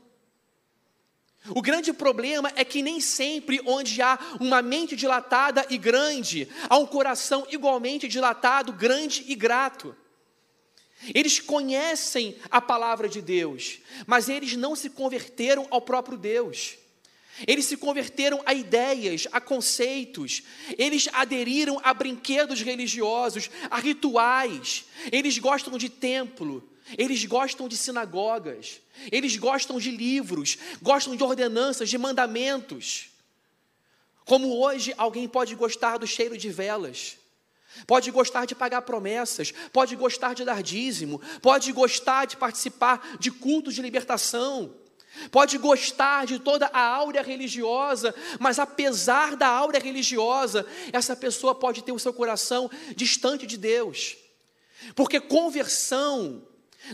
O 1.50 1.62
grande 1.62 1.94
problema 1.94 2.52
é 2.56 2.66
que 2.66 2.82
nem 2.82 3.00
sempre 3.00 3.62
onde 3.66 4.02
há 4.02 4.18
uma 4.40 4.62
mente 4.62 4.96
dilatada 4.96 5.66
e 5.70 5.78
grande, 5.78 6.48
há 6.68 6.78
um 6.78 6.86
coração 6.86 7.46
igualmente 7.52 8.08
dilatado, 8.08 8.74
grande 8.74 9.24
e 9.28 9.36
grato. 9.36 9.96
Eles 11.14 11.40
conhecem 11.40 12.36
a 12.50 12.60
palavra 12.60 13.08
de 13.08 13.22
Deus, 13.22 13.80
mas 14.08 14.28
eles 14.28 14.56
não 14.56 14.75
se 14.75 14.90
converteram 14.90 15.68
ao 15.70 15.82
próprio 15.82 16.18
Deus. 16.18 16.78
Eles 17.46 17.66
se 17.66 17.75
converteram 17.75 18.42
a 18.46 18.54
ideias, 18.54 19.28
a 19.32 19.42
conceitos, 19.42 20.42
eles 20.78 21.10
aderiram 21.12 21.80
a 21.84 21.94
brinquedos 21.94 22.62
religiosos, 22.62 23.52
a 23.70 23.78
rituais, 23.78 24.86
eles 25.12 25.38
gostam 25.38 25.78
de 25.78 25.90
templo, 25.90 26.64
eles 26.98 27.25
gostam 27.25 27.68
de 27.68 27.75
sinagogas, 27.75 28.80
eles 29.12 29.36
gostam 29.38 29.80
de 29.80 29.89
livros, 29.89 30.58
gostam 30.82 31.15
de 31.15 31.24
ordenanças, 31.24 31.89
de 31.89 31.98
mandamentos. 31.98 33.10
Como 34.24 34.60
hoje 34.60 34.94
alguém 34.98 35.27
pode 35.27 35.56
gostar 35.56 35.98
do 35.98 36.06
cheiro 36.06 36.38
de 36.38 36.50
velas, 36.50 37.18
pode 37.88 38.12
gostar 38.12 38.46
de 38.46 38.54
pagar 38.54 38.84
promessas, 38.84 39.51
pode 39.74 39.96
gostar 39.96 40.36
de 40.36 40.46
dar 40.46 40.62
dízimo, 40.62 41.20
pode 41.42 41.72
gostar 41.72 42.25
de 42.25 42.38
participar 42.38 43.18
de 43.20 43.32
cultos 43.32 43.74
de 43.74 43.82
libertação. 43.82 44.74
Pode 45.32 45.58
gostar 45.58 46.25
de 46.25 46.39
toda 46.39 46.65
a 46.74 46.82
áurea 46.82 47.22
religiosa, 47.22 48.13
mas 48.38 48.60
apesar 48.60 49.38
da 49.38 49.48
áurea 49.48 49.80
religiosa, 49.80 50.65
essa 50.92 51.15
pessoa 51.15 51.56
pode 51.56 51.82
ter 51.84 51.94
o 51.94 52.00
seu 52.00 52.13
coração 52.13 52.70
distante 52.98 53.48
de 53.48 53.58
Deus. 53.58 54.18
Porque 54.94 55.22
conversão 55.22 56.46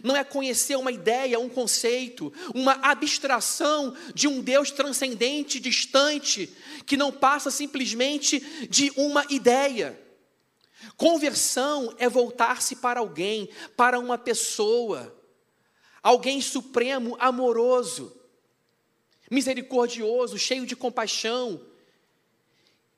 não 0.04 0.16
é 0.16 0.24
conhecer 0.24 0.76
uma 0.76 0.92
ideia, 0.92 1.40
um 1.40 1.50
conceito, 1.50 2.32
uma 2.54 2.74
abstração 2.82 3.96
de 4.14 4.28
um 4.28 4.42
Deus 4.42 4.72
transcendente, 4.72 5.60
distante, 5.60 6.50
que 6.86 6.98
não 6.98 7.12
passa 7.12 7.52
simplesmente 7.52 8.40
de 8.68 8.92
uma 8.96 9.26
ideia. 9.30 10.00
Conversão 10.98 11.94
é 11.98 12.10
voltar-se 12.10 12.76
para 12.76 13.00
alguém, 13.00 13.50
para 13.76 14.00
uma 14.00 14.18
pessoa 14.18 15.18
alguém 16.02 16.42
supremo, 16.42 17.16
amoroso, 17.20 18.16
misericordioso, 19.30 20.38
cheio 20.38 20.66
de 20.66 20.76
compaixão, 20.76 21.62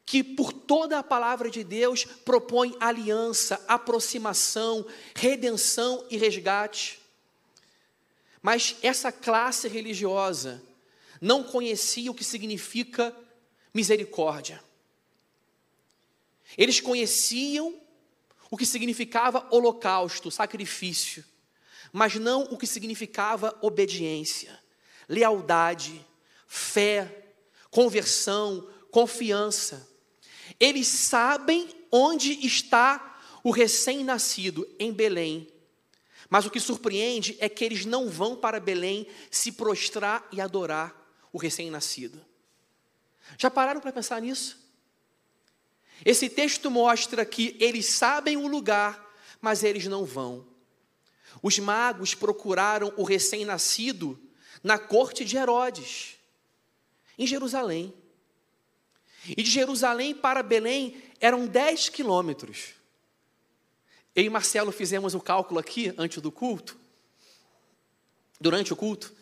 que 0.05 0.24
por 0.24 0.51
toda 0.51 1.00
a 1.00 1.03
palavra 1.03 1.50
de 1.50 1.63
Deus 1.63 2.03
propõe 2.03 2.75
aliança, 2.79 3.63
aproximação, 3.67 4.86
redenção 5.15 6.05
e 6.10 6.17
resgate. 6.17 7.00
Mas 8.41 8.75
essa 8.81 9.12
classe 9.12 9.67
religiosa 9.67 10.62
não 11.22 11.43
conhecia 11.43 12.12
o 12.12 12.13
que 12.13 12.24
significa 12.24 13.15
misericórdia. 13.74 14.62
Eles 16.57 16.79
conheciam 16.79 17.74
o 18.51 18.57
que 18.57 18.65
significava 18.65 19.48
holocausto, 19.50 20.29
sacrifício 20.29 21.25
mas 21.93 22.15
não 22.15 22.41
o 22.45 22.57
que 22.57 22.65
significava 22.65 23.55
obediência, 23.62 24.60
lealdade, 25.07 26.03
fé, 26.48 27.27
conversão, 27.69 28.67
confiança. 28.89 29.88
Eles 30.63 30.88
sabem 30.88 31.67
onde 31.91 32.46
está 32.46 33.20
o 33.43 33.51
recém-nascido, 33.51 34.65
em 34.79 34.93
Belém. 34.93 35.51
Mas 36.29 36.46
o 36.46 36.50
que 36.50 36.58
surpreende 36.58 37.36
é 37.41 37.50
que 37.50 37.65
eles 37.65 37.84
não 37.86 38.10
vão 38.10 38.34
para 38.34 38.62
Belém 38.62 39.05
se 39.29 39.51
prostrar 39.51 40.25
e 40.32 40.39
adorar 40.39 40.96
o 41.34 41.38
recém-nascido. 41.38 42.25
Já 43.38 43.51
pararam 43.51 43.82
para 43.82 43.91
pensar 43.91 44.22
nisso? 44.22 44.58
Esse 46.05 46.29
texto 46.29 46.72
mostra 46.72 47.25
que 47.25 47.58
eles 47.60 47.88
sabem 47.88 48.38
o 48.38 48.48
lugar, 48.48 49.13
mas 49.41 49.65
eles 49.65 49.86
não 49.88 50.05
vão. 50.05 50.48
Os 51.41 51.60
magos 51.60 52.15
procuraram 52.15 52.93
o 52.96 53.03
recém-nascido 53.03 54.17
na 54.63 54.79
corte 54.79 55.25
de 55.25 55.36
Herodes, 55.36 56.15
em 57.20 57.27
Jerusalém. 57.27 57.93
E 59.25 59.41
de 59.41 59.49
Jerusalém 59.49 60.13
para 60.13 60.43
Belém 60.43 61.01
eram 61.19 61.47
10 61.47 61.89
quilômetros. 61.89 62.73
Eu 64.15 64.23
e 64.23 64.29
Marcelo 64.29 64.71
fizemos 64.71 65.15
o 65.15 65.21
cálculo 65.21 65.59
aqui 65.59 65.93
antes 65.97 66.21
do 66.21 66.31
culto. 66.31 66.77
Durante 68.39 68.73
o 68.73 68.75
culto, 68.75 69.13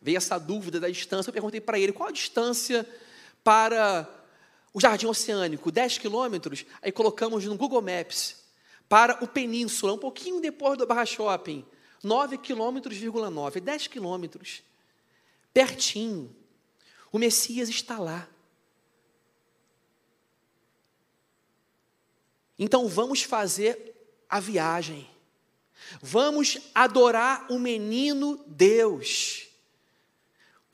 veio 0.00 0.16
essa 0.16 0.38
dúvida 0.38 0.78
da 0.78 0.88
distância. 0.88 1.28
Eu 1.28 1.32
perguntei 1.32 1.60
para 1.60 1.78
ele 1.78 1.92
qual 1.92 2.08
a 2.08 2.12
distância 2.12 2.88
para 3.42 4.08
o 4.72 4.80
Jardim 4.80 5.06
Oceânico, 5.06 5.70
10 5.70 5.98
quilômetros. 5.98 6.64
Aí 6.80 6.92
colocamos 6.92 7.44
no 7.44 7.56
Google 7.56 7.82
Maps 7.82 8.36
para 8.88 9.22
o 9.22 9.28
Península, 9.28 9.92
um 9.92 9.98
pouquinho 9.98 10.40
depois 10.40 10.78
do 10.78 10.86
Barra 10.86 11.04
Shopping, 11.04 11.64
9 12.02 12.38
quilômetros, 12.38 12.96
10 12.96 13.86
quilômetros. 13.88 14.62
Pertinho. 15.52 16.34
O 17.10 17.18
Messias 17.18 17.68
está 17.68 17.98
lá. 17.98 18.28
Então 22.58 22.88
vamos 22.88 23.22
fazer 23.22 23.94
a 24.28 24.40
viagem. 24.40 25.08
Vamos 26.02 26.58
adorar 26.74 27.46
o 27.50 27.58
menino 27.58 28.42
Deus 28.46 29.47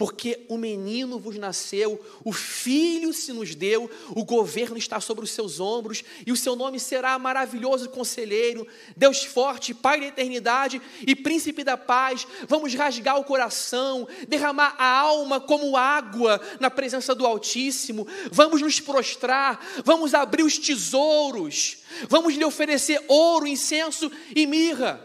porque 0.04 0.44
o 0.50 0.58
menino 0.58 1.18
vos 1.18 1.38
nasceu, 1.38 1.98
o 2.22 2.30
filho 2.30 3.10
se 3.14 3.32
nos 3.32 3.54
deu, 3.54 3.90
o 4.10 4.22
governo 4.22 4.76
está 4.76 5.00
sobre 5.00 5.24
os 5.24 5.30
seus 5.30 5.60
ombros, 5.60 6.04
e 6.26 6.30
o 6.30 6.36
seu 6.36 6.54
nome 6.54 6.78
será 6.78 7.18
maravilhoso 7.18 7.88
conselheiro, 7.88 8.66
Deus 8.94 9.24
forte, 9.24 9.72
Pai 9.72 10.00
da 10.00 10.06
eternidade 10.08 10.82
e 11.06 11.16
príncipe 11.16 11.64
da 11.64 11.78
paz. 11.78 12.26
Vamos 12.46 12.74
rasgar 12.74 13.18
o 13.18 13.24
coração, 13.24 14.06
derramar 14.28 14.74
a 14.76 14.86
alma 14.86 15.40
como 15.40 15.74
água 15.74 16.38
na 16.60 16.68
presença 16.70 17.14
do 17.14 17.24
Altíssimo, 17.24 18.06
vamos 18.30 18.60
nos 18.60 18.78
prostrar, 18.80 19.58
vamos 19.86 20.12
abrir 20.12 20.42
os 20.42 20.58
tesouros, 20.58 21.78
vamos 22.10 22.34
lhe 22.34 22.44
oferecer 22.44 23.02
ouro, 23.08 23.46
incenso 23.46 24.12
e 24.36 24.46
mirra. 24.46 25.00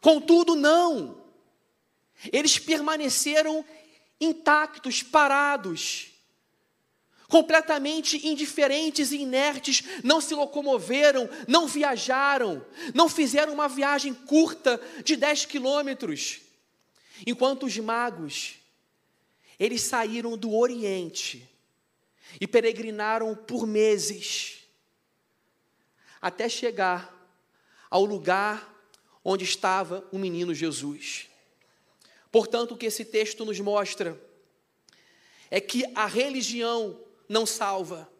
Contudo, 0.00 0.54
não. 0.54 1.20
Eles 2.32 2.58
permaneceram 2.58 3.62
intactos, 4.22 5.02
parados, 5.02 6.08
completamente 7.28 8.28
indiferentes 8.28 9.10
e 9.10 9.16
inertes, 9.16 9.82
não 10.04 10.20
se 10.20 10.34
locomoveram, 10.34 11.28
não 11.48 11.66
viajaram, 11.66 12.64
não 12.94 13.08
fizeram 13.08 13.54
uma 13.54 13.68
viagem 13.68 14.12
curta 14.12 14.80
de 15.02 15.16
10 15.16 15.46
quilômetros. 15.46 16.40
Enquanto 17.26 17.64
os 17.64 17.76
magos, 17.78 18.56
eles 19.58 19.82
saíram 19.82 20.36
do 20.36 20.54
Oriente 20.54 21.48
e 22.40 22.46
peregrinaram 22.46 23.34
por 23.34 23.66
meses, 23.66 24.58
até 26.20 26.48
chegar 26.48 27.12
ao 27.90 28.04
lugar 28.04 28.72
onde 29.24 29.44
estava 29.44 30.06
o 30.12 30.18
menino 30.18 30.54
Jesus. 30.54 31.31
Portanto, 32.32 32.72
o 32.72 32.76
que 32.78 32.86
esse 32.86 33.04
texto 33.04 33.44
nos 33.44 33.60
mostra 33.60 34.18
é 35.50 35.60
que 35.60 35.84
a 35.94 36.06
religião 36.06 36.98
não 37.28 37.44
salva, 37.44 38.10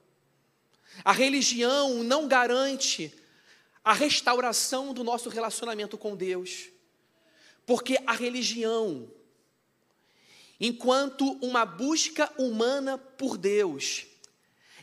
a 1.03 1.13
religião 1.13 2.05
não 2.05 2.29
garante 2.29 3.19
a 3.83 3.95
restauração 3.95 4.93
do 4.93 5.03
nosso 5.03 5.31
relacionamento 5.31 5.97
com 5.97 6.15
Deus, 6.15 6.69
porque 7.65 7.99
a 8.07 8.13
religião, 8.13 9.11
enquanto 10.61 11.33
uma 11.45 11.65
busca 11.65 12.31
humana 12.37 12.99
por 12.99 13.39
Deus, 13.39 14.05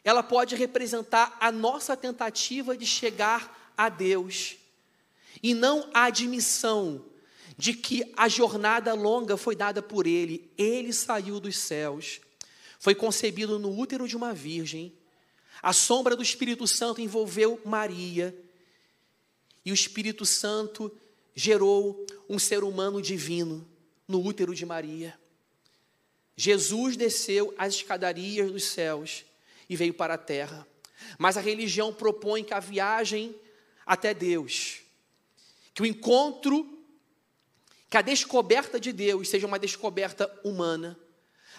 ela 0.03 0.23
pode 0.23 0.55
representar 0.55 1.37
a 1.39 1.51
nossa 1.51 1.95
tentativa 1.95 2.75
de 2.75 2.87
chegar 2.87 3.73
a 3.77 3.89
Deus, 3.89 4.57
e 5.43 5.53
não 5.53 5.87
a 5.93 6.05
admissão 6.05 7.05
de 7.59 7.73
que 7.73 8.09
a 8.15 8.29
jornada 8.29 8.93
longa 8.93 9.35
foi 9.35 9.53
dada 9.53 9.81
por 9.81 10.07
ele. 10.07 10.49
Ele 10.57 10.93
saiu 10.93 11.41
dos 11.41 11.57
céus, 11.57 12.21
foi 12.79 12.95
concebido 12.95 13.59
no 13.59 13.77
útero 13.77 14.07
de 14.07 14.15
uma 14.15 14.33
virgem. 14.33 14.93
A 15.61 15.73
sombra 15.73 16.15
do 16.15 16.23
Espírito 16.23 16.65
Santo 16.65 17.01
envolveu 17.01 17.59
Maria. 17.65 18.33
E 19.65 19.71
o 19.71 19.73
Espírito 19.73 20.25
Santo 20.25 20.89
gerou 21.35 22.07
um 22.29 22.39
ser 22.39 22.63
humano 22.63 23.01
divino 23.01 23.67
no 24.07 24.25
útero 24.25 24.55
de 24.55 24.65
Maria. 24.65 25.19
Jesus 26.37 26.95
desceu 26.95 27.53
as 27.57 27.73
escadarias 27.73 28.53
dos 28.53 28.63
céus 28.63 29.25
e 29.69 29.75
veio 29.75 29.93
para 29.93 30.13
a 30.13 30.17
terra. 30.17 30.65
Mas 31.17 31.35
a 31.35 31.41
religião 31.41 31.93
propõe 31.93 32.41
que 32.41 32.53
a 32.53 32.61
viagem 32.61 33.35
até 33.85 34.13
Deus, 34.13 34.79
que 35.73 35.81
o 35.81 35.85
encontro 35.85 36.78
que 37.89 37.97
a 37.97 38.01
descoberta 38.01 38.79
de 38.79 38.93
Deus 38.93 39.29
seja 39.29 39.47
uma 39.47 39.57
descoberta 39.57 40.31
humana. 40.43 40.97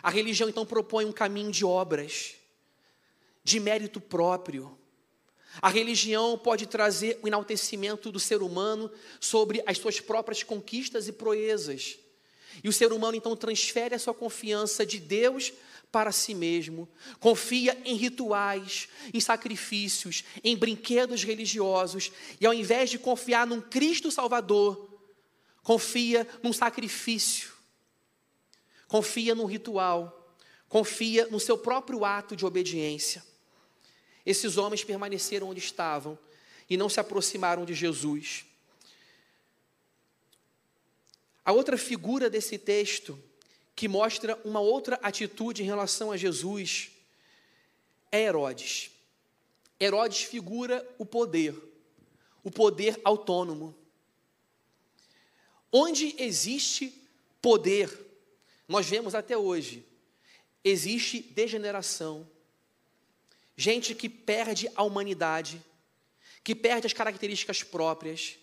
A 0.02 0.10
religião 0.10 0.48
então 0.48 0.64
propõe 0.64 1.04
um 1.04 1.12
caminho 1.12 1.50
de 1.50 1.64
obras, 1.64 2.34
de 3.42 3.58
mérito 3.58 4.00
próprio. 4.00 4.78
A 5.60 5.68
religião 5.68 6.38
pode 6.38 6.66
trazer 6.66 7.18
o 7.22 7.26
enaltecimento 7.26 8.12
do 8.12 8.20
ser 8.20 8.42
humano 8.42 8.90
sobre 9.18 9.62
as 9.66 9.78
suas 9.78 9.98
próprias 9.98 10.42
conquistas 10.42 11.08
e 11.08 11.12
proezas. 11.12 11.98
E 12.62 12.68
o 12.68 12.72
ser 12.72 12.92
humano 12.92 13.16
então 13.16 13.34
transfere 13.34 13.94
a 13.94 13.98
sua 13.98 14.14
confiança 14.14 14.86
de 14.86 14.98
Deus 14.98 15.52
para 15.90 16.12
si 16.12 16.34
mesmo, 16.34 16.88
confia 17.18 17.76
em 17.84 17.96
rituais, 17.96 18.88
em 19.12 19.18
sacrifícios, 19.18 20.22
em 20.44 20.56
brinquedos 20.56 21.24
religiosos, 21.24 22.12
e 22.40 22.46
ao 22.46 22.54
invés 22.54 22.90
de 22.90 22.98
confiar 22.98 23.44
num 23.44 23.60
Cristo 23.60 24.08
Salvador, 24.08 24.89
confia 25.62 26.26
num 26.42 26.52
sacrifício, 26.52 27.52
confia 28.88 29.34
num 29.34 29.44
ritual, 29.44 30.36
confia 30.68 31.26
no 31.28 31.40
seu 31.40 31.58
próprio 31.58 32.04
ato 32.04 32.34
de 32.34 32.46
obediência. 32.46 33.24
Esses 34.24 34.56
homens 34.56 34.84
permaneceram 34.84 35.48
onde 35.48 35.60
estavam 35.60 36.18
e 36.68 36.76
não 36.76 36.88
se 36.88 37.00
aproximaram 37.00 37.64
de 37.64 37.74
Jesus. 37.74 38.44
A 41.44 41.52
outra 41.52 41.76
figura 41.76 42.30
desse 42.30 42.58
texto, 42.58 43.18
que 43.74 43.88
mostra 43.88 44.38
uma 44.44 44.60
outra 44.60 44.96
atitude 45.02 45.62
em 45.62 45.66
relação 45.66 46.12
a 46.12 46.16
Jesus, 46.16 46.90
é 48.12 48.20
Herodes. 48.20 48.90
Herodes 49.80 50.22
figura 50.22 50.86
o 50.98 51.06
poder, 51.06 51.54
o 52.44 52.50
poder 52.50 53.00
autônomo. 53.02 53.74
Onde 55.72 56.14
existe 56.18 56.92
poder, 57.40 57.90
nós 58.66 58.86
vemos 58.86 59.14
até 59.14 59.36
hoje, 59.36 59.84
existe 60.64 61.20
degeneração, 61.20 62.28
gente 63.56 63.94
que 63.94 64.08
perde 64.08 64.70
a 64.74 64.82
humanidade, 64.82 65.62
que 66.42 66.54
perde 66.54 66.86
as 66.86 66.92
características 66.92 67.62
próprias, 67.62 68.36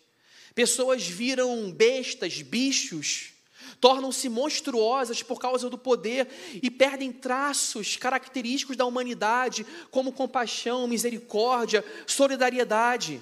pessoas 0.54 1.06
viram 1.08 1.72
bestas, 1.72 2.42
bichos, 2.42 3.34
tornam-se 3.80 4.30
monstruosas 4.30 5.22
por 5.22 5.40
causa 5.40 5.70
do 5.70 5.78
poder 5.78 6.28
e 6.62 6.70
perdem 6.72 7.12
traços 7.12 7.96
característicos 7.98 8.78
da 8.78 8.86
humanidade, 8.86 9.66
como 9.92 10.13
compaixão, 10.13 10.88
misericórdia, 10.88 11.84
solidariedade. 12.06 13.22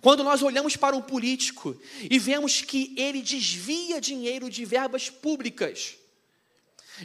Quando 0.00 0.22
nós 0.22 0.42
olhamos 0.42 0.76
para 0.76 0.96
um 0.96 1.02
político 1.02 1.76
e 2.08 2.18
vemos 2.18 2.62
que 2.62 2.94
ele 2.96 3.22
desvia 3.22 4.00
dinheiro 4.00 4.48
de 4.48 4.64
verbas 4.64 5.10
públicas, 5.10 5.96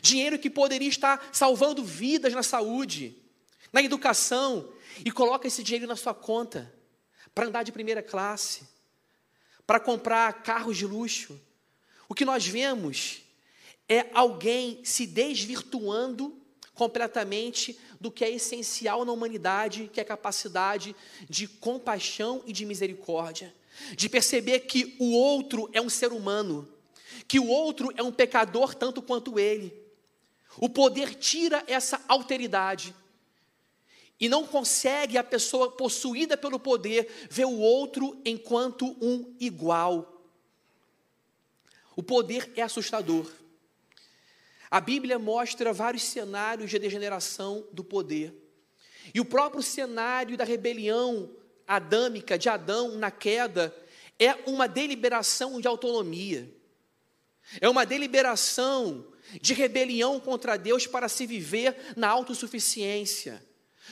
dinheiro 0.01 0.37
que 0.37 0.49
poderia 0.49 0.87
estar 0.87 1.29
salvando 1.31 1.83
vidas 1.83 2.33
na 2.33 2.43
saúde, 2.43 3.17
na 3.73 3.81
educação, 3.81 4.71
e 5.03 5.11
coloca 5.11 5.47
esse 5.47 5.63
dinheiro 5.63 5.87
na 5.87 5.95
sua 5.95 6.13
conta 6.13 6.73
para 7.33 7.47
andar 7.47 7.63
de 7.63 7.71
primeira 7.71 8.03
classe, 8.03 8.67
para 9.65 9.79
comprar 9.79 10.43
carros 10.43 10.77
de 10.77 10.85
luxo, 10.85 11.39
o 12.07 12.13
que 12.13 12.23
nós 12.23 12.45
vemos 12.45 13.23
é 13.89 14.09
alguém 14.13 14.79
se 14.83 15.07
desvirtuando 15.07 16.39
completamente 16.75 17.79
do 17.99 18.11
que 18.11 18.23
é 18.23 18.29
essencial 18.29 19.05
na 19.05 19.11
humanidade, 19.11 19.89
que 19.91 19.99
é 19.99 20.03
a 20.03 20.05
capacidade 20.05 20.95
de 21.27 21.47
compaixão 21.47 22.43
e 22.45 22.53
de 22.53 22.65
misericórdia, 22.65 23.55
de 23.95 24.07
perceber 24.07 24.59
que 24.59 24.95
o 24.99 25.13
outro 25.13 25.69
é 25.73 25.81
um 25.81 25.89
ser 25.89 26.11
humano, 26.11 26.67
que 27.27 27.39
o 27.39 27.47
outro 27.47 27.91
é 27.95 28.03
um 28.03 28.11
pecador 28.11 28.75
tanto 28.75 29.01
quanto 29.01 29.39
ele. 29.39 29.73
O 30.57 30.69
poder 30.69 31.15
tira 31.15 31.63
essa 31.65 32.03
alteridade. 32.07 32.93
E 34.17 34.29
não 34.29 34.45
consegue 34.45 35.17
a 35.17 35.23
pessoa 35.23 35.71
possuída 35.71 36.37
pelo 36.37 36.59
poder 36.59 37.27
ver 37.29 37.45
o 37.45 37.59
outro 37.59 38.21
enquanto 38.23 38.95
um 39.01 39.35
igual. 39.39 40.23
O 41.95 42.03
poder 42.03 42.51
é 42.55 42.61
assustador. 42.61 43.29
A 44.75 44.81
Bíblia 44.81 45.17
mostra 45.17 45.71
vários 45.71 46.03
cenários 46.03 46.69
de 46.69 46.77
degeneração 46.77 47.65
do 47.71 47.81
poder. 47.81 48.35
E 49.13 49.21
o 49.21 49.23
próprio 49.23 49.63
cenário 49.63 50.35
da 50.35 50.43
rebelião 50.43 51.33
adâmica 51.65 52.37
de 52.37 52.49
Adão 52.49 52.97
na 52.97 53.09
queda 53.09 53.73
é 54.19 54.33
uma 54.45 54.67
deliberação 54.67 55.61
de 55.61 55.67
autonomia. 55.69 56.53
É 57.61 57.69
uma 57.69 57.85
deliberação 57.85 59.07
de 59.41 59.53
rebelião 59.53 60.19
contra 60.19 60.57
Deus 60.57 60.85
para 60.85 61.07
se 61.07 61.25
viver 61.25 61.93
na 61.95 62.09
autossuficiência, 62.09 63.41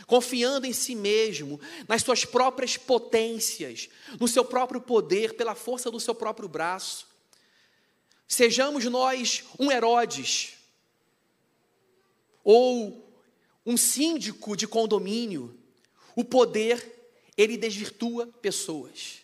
confiando 0.06 0.68
em 0.68 0.74
si 0.74 0.96
mesmo, 0.96 1.62
nas 1.88 2.02
suas 2.02 2.26
próprias 2.26 2.76
potências, 2.76 3.88
no 4.20 4.28
seu 4.28 4.44
próprio 4.44 4.82
poder, 4.82 5.36
pela 5.36 5.56
força 5.56 5.90
do 5.90 5.98
seu 5.98 6.14
próprio 6.14 6.50
braço. 6.50 7.08
Sejamos 8.28 8.84
nós 8.84 9.46
um 9.58 9.72
Herodes, 9.72 10.58
ou 12.44 13.04
um 13.66 13.78
síndico 13.78 14.58
de 14.58 14.68
condomínio, 14.68 15.58
o 16.16 16.24
poder, 16.24 17.12
ele 17.38 17.58
desvirtua 17.58 18.28
pessoas. 18.42 19.24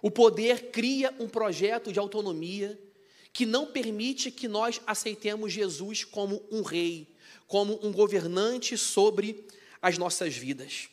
O 0.00 0.10
poder 0.10 0.70
cria 0.70 1.14
um 1.18 1.28
projeto 1.28 1.92
de 1.92 1.98
autonomia 1.98 2.78
que 3.32 3.44
não 3.44 3.66
permite 3.66 4.30
que 4.30 4.46
nós 4.46 4.80
aceitemos 4.86 5.52
Jesus 5.52 6.04
como 6.04 6.42
um 6.50 6.62
rei, 6.62 7.08
como 7.48 7.84
um 7.84 7.92
governante 7.92 8.78
sobre 8.78 9.46
as 9.82 9.98
nossas 9.98 10.34
vidas. 10.36 10.88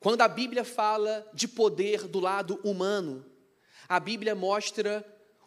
Quando 0.00 0.22
a 0.22 0.28
Bíblia 0.28 0.64
fala 0.64 1.28
de 1.32 1.46
poder 1.46 2.08
do 2.08 2.18
lado 2.18 2.60
humano, 2.64 3.24
a 3.88 4.00
Bíblia 4.00 4.34
mostra 4.34 5.04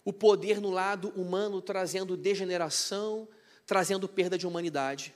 o 0.09 0.13
poder 0.13 0.59
no 0.59 0.71
lado 0.71 1.09
humano 1.09 1.61
trazendo 1.61 2.17
degeneração, 2.17 3.27
trazendo 3.63 4.09
perda 4.09 4.39
de 4.39 4.47
humanidade. 4.47 5.13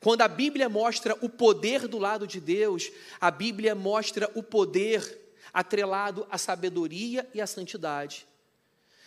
Quando 0.00 0.22
a 0.22 0.28
Bíblia 0.28 0.68
mostra 0.68 1.16
o 1.22 1.28
poder 1.28 1.86
do 1.86 1.98
lado 1.98 2.26
de 2.26 2.40
Deus, 2.40 2.90
a 3.20 3.30
Bíblia 3.30 3.76
mostra 3.76 4.28
o 4.34 4.42
poder 4.42 5.20
atrelado 5.52 6.26
à 6.28 6.36
sabedoria 6.36 7.30
e 7.32 7.40
à 7.40 7.46
santidade. 7.46 8.26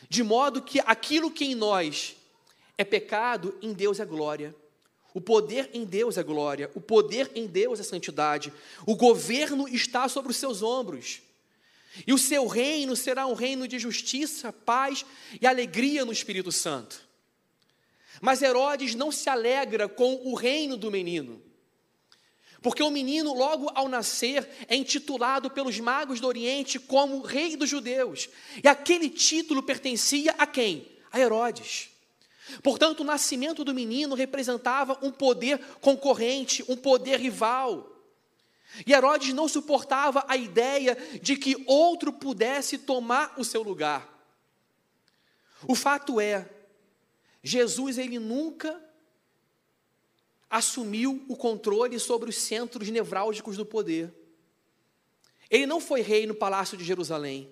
De 0.08 0.24
modo 0.24 0.62
que 0.62 0.80
aquilo 0.80 1.30
que 1.30 1.44
em 1.44 1.56
nós 1.56 2.16
é 2.78 2.86
pecado, 2.86 3.54
em 3.62 3.74
Deus 3.74 4.00
é 4.00 4.06
glória. 4.06 4.56
O 5.14 5.20
poder 5.20 5.70
em 5.74 5.84
Deus 5.84 6.18
é 6.18 6.24
glória, 6.24 6.72
o 6.74 6.80
poder 6.80 7.30
em 7.36 7.48
Deus 7.48 7.82
é 7.82 7.84
santidade. 7.84 8.54
O 8.86 8.96
governo 8.96 9.68
está 9.68 10.08
sobre 10.08 10.32
os 10.32 10.38
seus 10.38 10.62
ombros. 10.62 11.27
E 12.06 12.14
o 12.14 12.18
seu 12.18 12.48
reino 12.48 12.96
será 12.96 13.26
um 13.26 13.34
reino 13.34 13.68
de 13.68 13.80
justiça, 13.80 14.52
paz 14.52 15.06
e 15.42 15.48
alegria 15.48 16.06
no 16.06 16.12
Espírito 16.12 16.52
Santo. 16.52 17.02
Mas 18.22 18.42
Herodes 18.42 18.96
não 18.96 19.12
se 19.12 19.30
alegra 19.30 19.88
com 19.88 20.16
o 20.24 20.36
reino 20.36 20.78
do 20.78 20.92
menino. 20.92 21.42
Porque 22.62 22.82
o 22.82 22.90
menino, 22.90 23.34
logo 23.34 23.72
ao 23.76 23.88
nascer, 23.88 24.48
é 24.68 24.76
intitulado 24.76 25.50
pelos 25.50 25.80
magos 25.80 26.20
do 26.20 26.28
Oriente 26.28 26.80
como 26.80 27.22
Rei 27.22 27.56
dos 27.56 27.70
Judeus. 27.70 28.30
E 28.64 28.68
aquele 28.68 29.10
título 29.10 29.62
pertencia 29.62 30.34
a 30.38 30.48
quem? 30.48 30.88
A 31.12 31.20
Herodes. 31.20 31.90
Portanto, 32.64 33.02
o 33.02 33.06
nascimento 33.06 33.64
do 33.64 33.74
menino 33.74 34.16
representava 34.16 34.98
um 35.02 35.12
poder 35.12 35.60
concorrente, 35.82 36.64
um 36.68 36.76
poder 36.76 37.20
rival. 37.20 37.97
E 38.86 38.94
Herodes 38.94 39.34
não 39.34 39.48
suportava 39.48 40.24
a 40.28 40.36
ideia 40.36 40.96
de 41.22 41.36
que 41.36 41.64
outro 41.66 42.14
pudesse 42.14 42.78
tomar 42.78 43.34
o 43.38 43.44
seu 43.44 43.64
lugar. 43.64 44.08
O 45.68 45.76
fato 45.76 46.20
é, 46.20 46.50
Jesus 47.42 47.98
ele 47.98 48.20
nunca 48.20 48.84
assumiu 50.50 51.24
o 51.28 51.36
controle 51.36 52.00
sobre 52.00 52.30
os 52.30 52.38
centros 52.38 52.90
nevrálgicos 52.90 53.58
do 53.58 53.66
poder. 53.66 54.14
Ele 55.50 55.66
não 55.66 55.80
foi 55.80 56.02
rei 56.02 56.26
no 56.28 56.36
palácio 56.36 56.78
de 56.78 56.84
Jerusalém. 56.84 57.50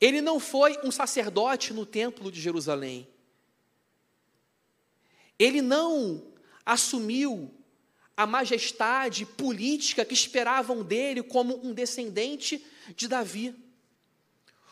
Ele 0.00 0.20
não 0.20 0.40
foi 0.40 0.78
um 0.82 0.90
sacerdote 0.90 1.72
no 1.72 1.86
templo 1.86 2.30
de 2.30 2.40
Jerusalém. 2.40 3.08
Ele 5.38 5.62
não 5.62 6.32
assumiu 6.64 7.52
a 8.16 8.26
majestade 8.26 9.26
política 9.26 10.04
que 10.04 10.14
esperavam 10.14 10.82
dele 10.82 11.22
como 11.22 11.64
um 11.66 11.72
descendente 11.72 12.64
de 12.96 13.08
Davi. 13.08 13.54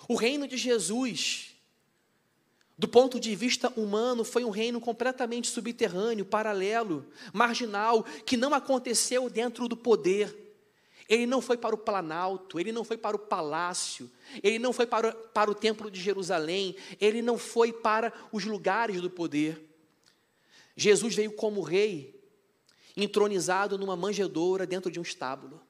O 0.08 0.14
reino 0.14 0.46
de 0.46 0.56
Jesus 0.56 1.52
do 2.82 2.88
ponto 2.88 3.20
de 3.20 3.36
vista 3.36 3.72
humano, 3.76 4.24
foi 4.24 4.44
um 4.44 4.50
reino 4.50 4.80
completamente 4.80 5.46
subterrâneo, 5.46 6.24
paralelo, 6.24 7.06
marginal, 7.32 8.02
que 8.26 8.36
não 8.36 8.52
aconteceu 8.52 9.30
dentro 9.30 9.68
do 9.68 9.76
poder. 9.76 10.36
Ele 11.08 11.24
não 11.24 11.40
foi 11.40 11.56
para 11.56 11.76
o 11.76 11.78
planalto, 11.78 12.58
ele 12.58 12.72
não 12.72 12.82
foi 12.82 12.96
para 12.96 13.14
o 13.14 13.20
palácio, 13.20 14.10
ele 14.42 14.58
não 14.58 14.72
foi 14.72 14.84
para, 14.84 15.12
para 15.12 15.48
o 15.48 15.54
templo 15.54 15.90
de 15.90 16.00
Jerusalém, 16.00 16.74
ele 17.00 17.22
não 17.22 17.38
foi 17.38 17.72
para 17.72 18.12
os 18.32 18.44
lugares 18.44 19.00
do 19.00 19.08
poder. 19.08 19.62
Jesus 20.74 21.14
veio 21.14 21.32
como 21.32 21.60
rei, 21.60 22.20
entronizado 22.96 23.78
numa 23.78 23.96
manjedoura 23.96 24.66
dentro 24.66 24.90
de 24.90 24.98
um 24.98 25.02
estábulo, 25.02 25.60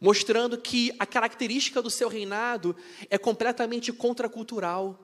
mostrando 0.00 0.58
que 0.58 0.94
a 0.98 1.06
característica 1.06 1.80
do 1.82 1.90
seu 1.90 2.08
reinado 2.08 2.76
é 3.10 3.18
completamente 3.18 3.92
contracultural. 3.92 5.00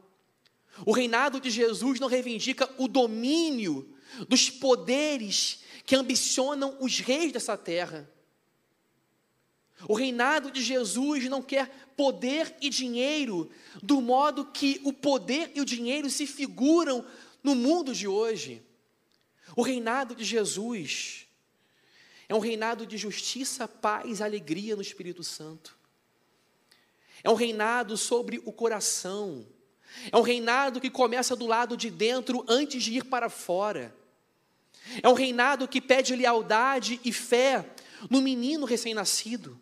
O 0.87 0.92
reinado 0.92 1.40
de 1.40 1.50
Jesus 1.50 1.98
não 1.98 2.09
reivindica 2.09 2.68
o 2.78 2.87
domínio 2.87 3.94
dos 4.28 4.50
poderes 4.50 5.61
que 5.85 5.96
ambicionam 5.96 6.76
os 6.80 6.98
reis 7.00 7.33
dessa 7.33 7.56
terra. 7.56 8.11
O 9.88 9.94
reinado 9.94 10.50
de 10.50 10.62
Jesus 10.62 11.24
não 11.28 11.42
quer 11.42 11.90
poder 11.96 12.54
e 12.61 12.68
dinheiro 12.68 13.50
do 13.83 14.00
modo 14.00 14.44
que 14.44 14.80
o 14.85 14.92
poder 14.92 15.50
e 15.54 15.61
o 15.61 15.64
dinheiro 15.64 16.11
se 16.11 16.26
figuram 16.26 17.04
no 17.42 17.54
mundo 17.54 17.94
de 17.94 18.06
hoje. 18.06 18.62
O 19.56 19.62
reinado 19.62 20.14
de 20.14 20.24
Jesus 20.24 21.26
é 22.28 22.34
um 22.34 22.38
reinado 22.38 22.86
de 22.86 22.96
justiça, 22.96 23.66
paz, 23.66 24.20
alegria 24.20 24.76
no 24.76 24.82
Espírito 24.82 25.22
Santo. 25.24 25.76
É 27.22 27.30
um 27.30 27.34
reinado 27.34 27.96
sobre 27.96 28.40
o 28.44 28.52
coração 28.52 29.46
é 30.10 30.16
um 30.16 30.22
reinado 30.22 30.80
que 30.80 30.90
começa 30.90 31.34
do 31.34 31.46
lado 31.46 31.76
de 31.76 31.90
dentro 31.90 32.44
antes 32.48 32.82
de 32.82 32.92
ir 32.92 33.04
para 33.04 33.28
fora. 33.28 33.94
É 35.02 35.08
um 35.08 35.14
reinado 35.14 35.68
que 35.68 35.80
pede 35.80 36.16
lealdade 36.16 37.00
e 37.04 37.12
fé 37.12 37.68
no 38.08 38.20
menino 38.22 38.64
recém-nascido. 38.64 39.60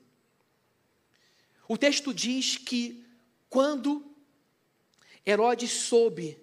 O 1.66 1.76
texto 1.76 2.14
diz 2.14 2.56
que 2.56 3.04
quando 3.48 4.04
Herodes 5.26 5.70
soube 5.70 6.38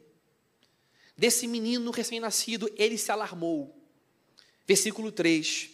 desse 1.18 1.48
menino 1.48 1.92
recém-nascido, 1.92 2.72
ele 2.76 2.98
se 2.98 3.12
alarmou. 3.12 3.76
Versículo 4.68 5.12
3. 5.12 5.70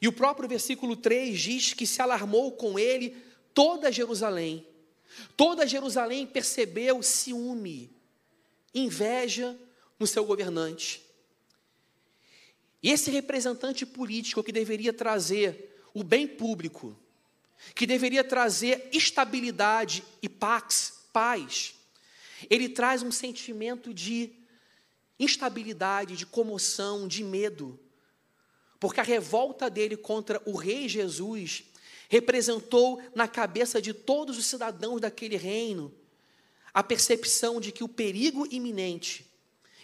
E 0.00 0.08
o 0.08 0.12
próprio 0.12 0.48
versículo 0.48 0.96
3 0.96 1.38
diz 1.38 1.72
que 1.74 1.86
se 1.86 2.02
alarmou 2.02 2.52
com 2.52 2.78
ele 2.78 3.16
toda 3.54 3.92
Jerusalém. 3.92 4.66
Toda 5.36 5.66
Jerusalém 5.66 6.26
percebeu 6.26 7.02
ciúme, 7.02 7.94
inveja 8.74 9.56
no 9.98 10.06
seu 10.06 10.24
governante. 10.24 11.02
E 12.82 12.90
esse 12.90 13.10
representante 13.10 13.86
político 13.86 14.42
que 14.42 14.50
deveria 14.50 14.92
trazer 14.92 15.80
o 15.94 16.02
bem 16.02 16.26
público, 16.26 16.98
que 17.74 17.86
deveria 17.86 18.24
trazer 18.24 18.88
estabilidade 18.92 20.02
e 20.20 20.28
pax, 20.28 21.04
paz, 21.12 21.74
ele 22.48 22.68
traz 22.68 23.02
um 23.02 23.10
sentimento 23.12 23.92
de 23.92 24.32
instabilidade, 25.18 26.16
de 26.16 26.26
comoção, 26.26 27.06
de 27.06 27.22
medo, 27.22 27.78
porque 28.80 29.00
a 29.00 29.04
revolta 29.04 29.70
dele 29.70 29.96
contra 29.96 30.42
o 30.44 30.56
rei 30.56 30.88
Jesus 30.88 31.64
representou 32.08 33.02
na 33.14 33.28
cabeça 33.28 33.80
de 33.80 33.94
todos 33.94 34.36
os 34.36 34.46
cidadãos 34.46 35.00
daquele 35.00 35.36
reino 35.36 35.94
a 36.74 36.82
percepção 36.82 37.60
de 37.60 37.70
que 37.70 37.84
o 37.84 37.88
perigo 37.88 38.46
iminente 38.50 39.30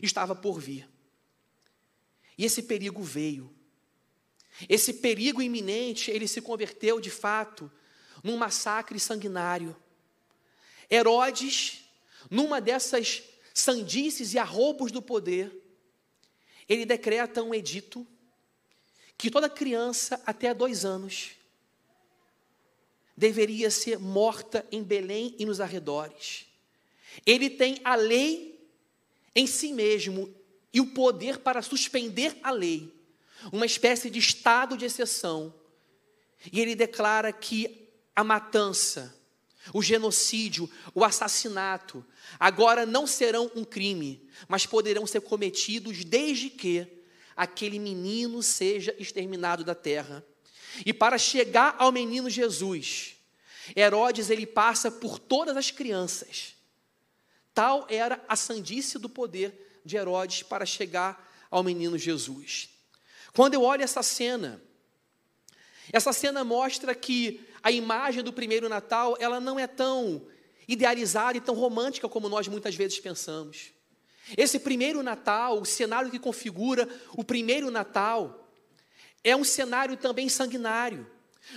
estava 0.02 0.34
por 0.34 0.58
vir. 0.58 0.88
E 2.36 2.44
esse 2.44 2.62
perigo 2.62 3.02
veio. 3.02 3.52
Esse 4.68 4.94
perigo 4.94 5.42
iminente, 5.42 6.10
ele 6.10 6.26
se 6.26 6.40
converteu 6.40 7.00
de 7.00 7.10
fato 7.10 7.70
num 8.22 8.36
massacre 8.36 8.98
sanguinário. 8.98 9.76
Herodes, 10.90 11.87
numa 12.30 12.60
dessas 12.60 13.22
sandices 13.54 14.34
e 14.34 14.38
arroubos 14.38 14.92
do 14.92 15.02
poder, 15.02 15.52
ele 16.68 16.84
decreta 16.84 17.42
um 17.42 17.54
edito 17.54 18.06
que 19.16 19.30
toda 19.30 19.48
criança 19.48 20.22
até 20.24 20.54
dois 20.54 20.84
anos 20.84 21.30
deveria 23.16 23.68
ser 23.68 23.98
morta 23.98 24.64
em 24.70 24.82
Belém 24.82 25.34
e 25.38 25.44
nos 25.44 25.60
arredores. 25.60 26.46
ele 27.26 27.50
tem 27.50 27.80
a 27.82 27.96
lei 27.96 28.64
em 29.34 29.46
si 29.46 29.72
mesmo 29.72 30.32
e 30.72 30.80
o 30.80 30.86
poder 30.92 31.38
para 31.38 31.62
suspender 31.62 32.36
a 32.42 32.50
lei, 32.52 32.94
uma 33.52 33.66
espécie 33.66 34.08
de 34.08 34.18
estado 34.18 34.76
de 34.76 34.84
exceção. 34.84 35.52
E 36.52 36.60
ele 36.60 36.76
declara 36.76 37.32
que 37.32 37.88
a 38.14 38.22
matança, 38.22 39.17
o 39.72 39.82
genocídio, 39.82 40.70
o 40.94 41.04
assassinato, 41.04 42.04
agora 42.38 42.86
não 42.86 43.06
serão 43.06 43.50
um 43.54 43.64
crime, 43.64 44.28
mas 44.46 44.66
poderão 44.66 45.06
ser 45.06 45.20
cometidos 45.20 46.04
desde 46.04 46.50
que 46.50 46.86
aquele 47.36 47.78
menino 47.78 48.42
seja 48.42 48.94
exterminado 48.98 49.64
da 49.64 49.74
terra. 49.74 50.24
E 50.84 50.92
para 50.92 51.18
chegar 51.18 51.76
ao 51.78 51.92
menino 51.92 52.28
Jesus, 52.28 53.16
Herodes 53.76 54.30
ele 54.30 54.46
passa 54.46 54.90
por 54.90 55.18
todas 55.18 55.56
as 55.56 55.70
crianças. 55.70 56.54
Tal 57.54 57.86
era 57.88 58.22
a 58.28 58.36
sandice 58.36 58.98
do 58.98 59.08
poder 59.08 59.80
de 59.84 59.96
Herodes 59.96 60.42
para 60.42 60.66
chegar 60.66 61.28
ao 61.50 61.62
menino 61.62 61.98
Jesus. 61.98 62.68
Quando 63.34 63.54
eu 63.54 63.62
olho 63.62 63.82
essa 63.82 64.02
cena, 64.02 64.62
essa 65.92 66.12
cena 66.12 66.44
mostra 66.44 66.94
que 66.94 67.47
a 67.62 67.70
imagem 67.70 68.22
do 68.22 68.32
primeiro 68.32 68.68
Natal, 68.68 69.16
ela 69.20 69.40
não 69.40 69.58
é 69.58 69.66
tão 69.66 70.26
idealizada 70.66 71.38
e 71.38 71.40
tão 71.40 71.54
romântica 71.54 72.08
como 72.08 72.28
nós 72.28 72.46
muitas 72.48 72.74
vezes 72.74 73.00
pensamos. 73.00 73.72
Esse 74.36 74.58
primeiro 74.58 75.02
Natal, 75.02 75.60
o 75.60 75.64
cenário 75.64 76.10
que 76.10 76.18
configura 76.18 76.88
o 77.12 77.24
primeiro 77.24 77.70
Natal, 77.70 78.48
é 79.24 79.34
um 79.34 79.44
cenário 79.44 79.96
também 79.96 80.28
sanguinário. 80.28 81.06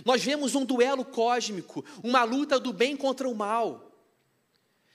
Nós 0.05 0.23
vemos 0.23 0.55
um 0.55 0.63
duelo 0.63 1.03
cósmico, 1.03 1.83
uma 2.01 2.23
luta 2.23 2.59
do 2.59 2.71
bem 2.71 2.95
contra 2.95 3.27
o 3.27 3.35
mal. 3.35 3.91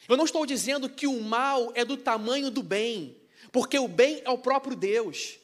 Eu 0.09 0.17
não 0.17 0.25
estou 0.25 0.47
dizendo 0.47 0.89
que 0.89 1.07
o 1.07 1.21
mal 1.21 1.73
é 1.75 1.85
do 1.85 1.97
tamanho 1.97 2.51
do 2.51 2.63
bem, 2.63 3.17
porque 3.53 3.79
o 3.79 3.89
bem 3.89 4.23
é 4.25 4.31
o 4.31 4.39
próprio 4.39 4.75
Deus. 4.75 5.39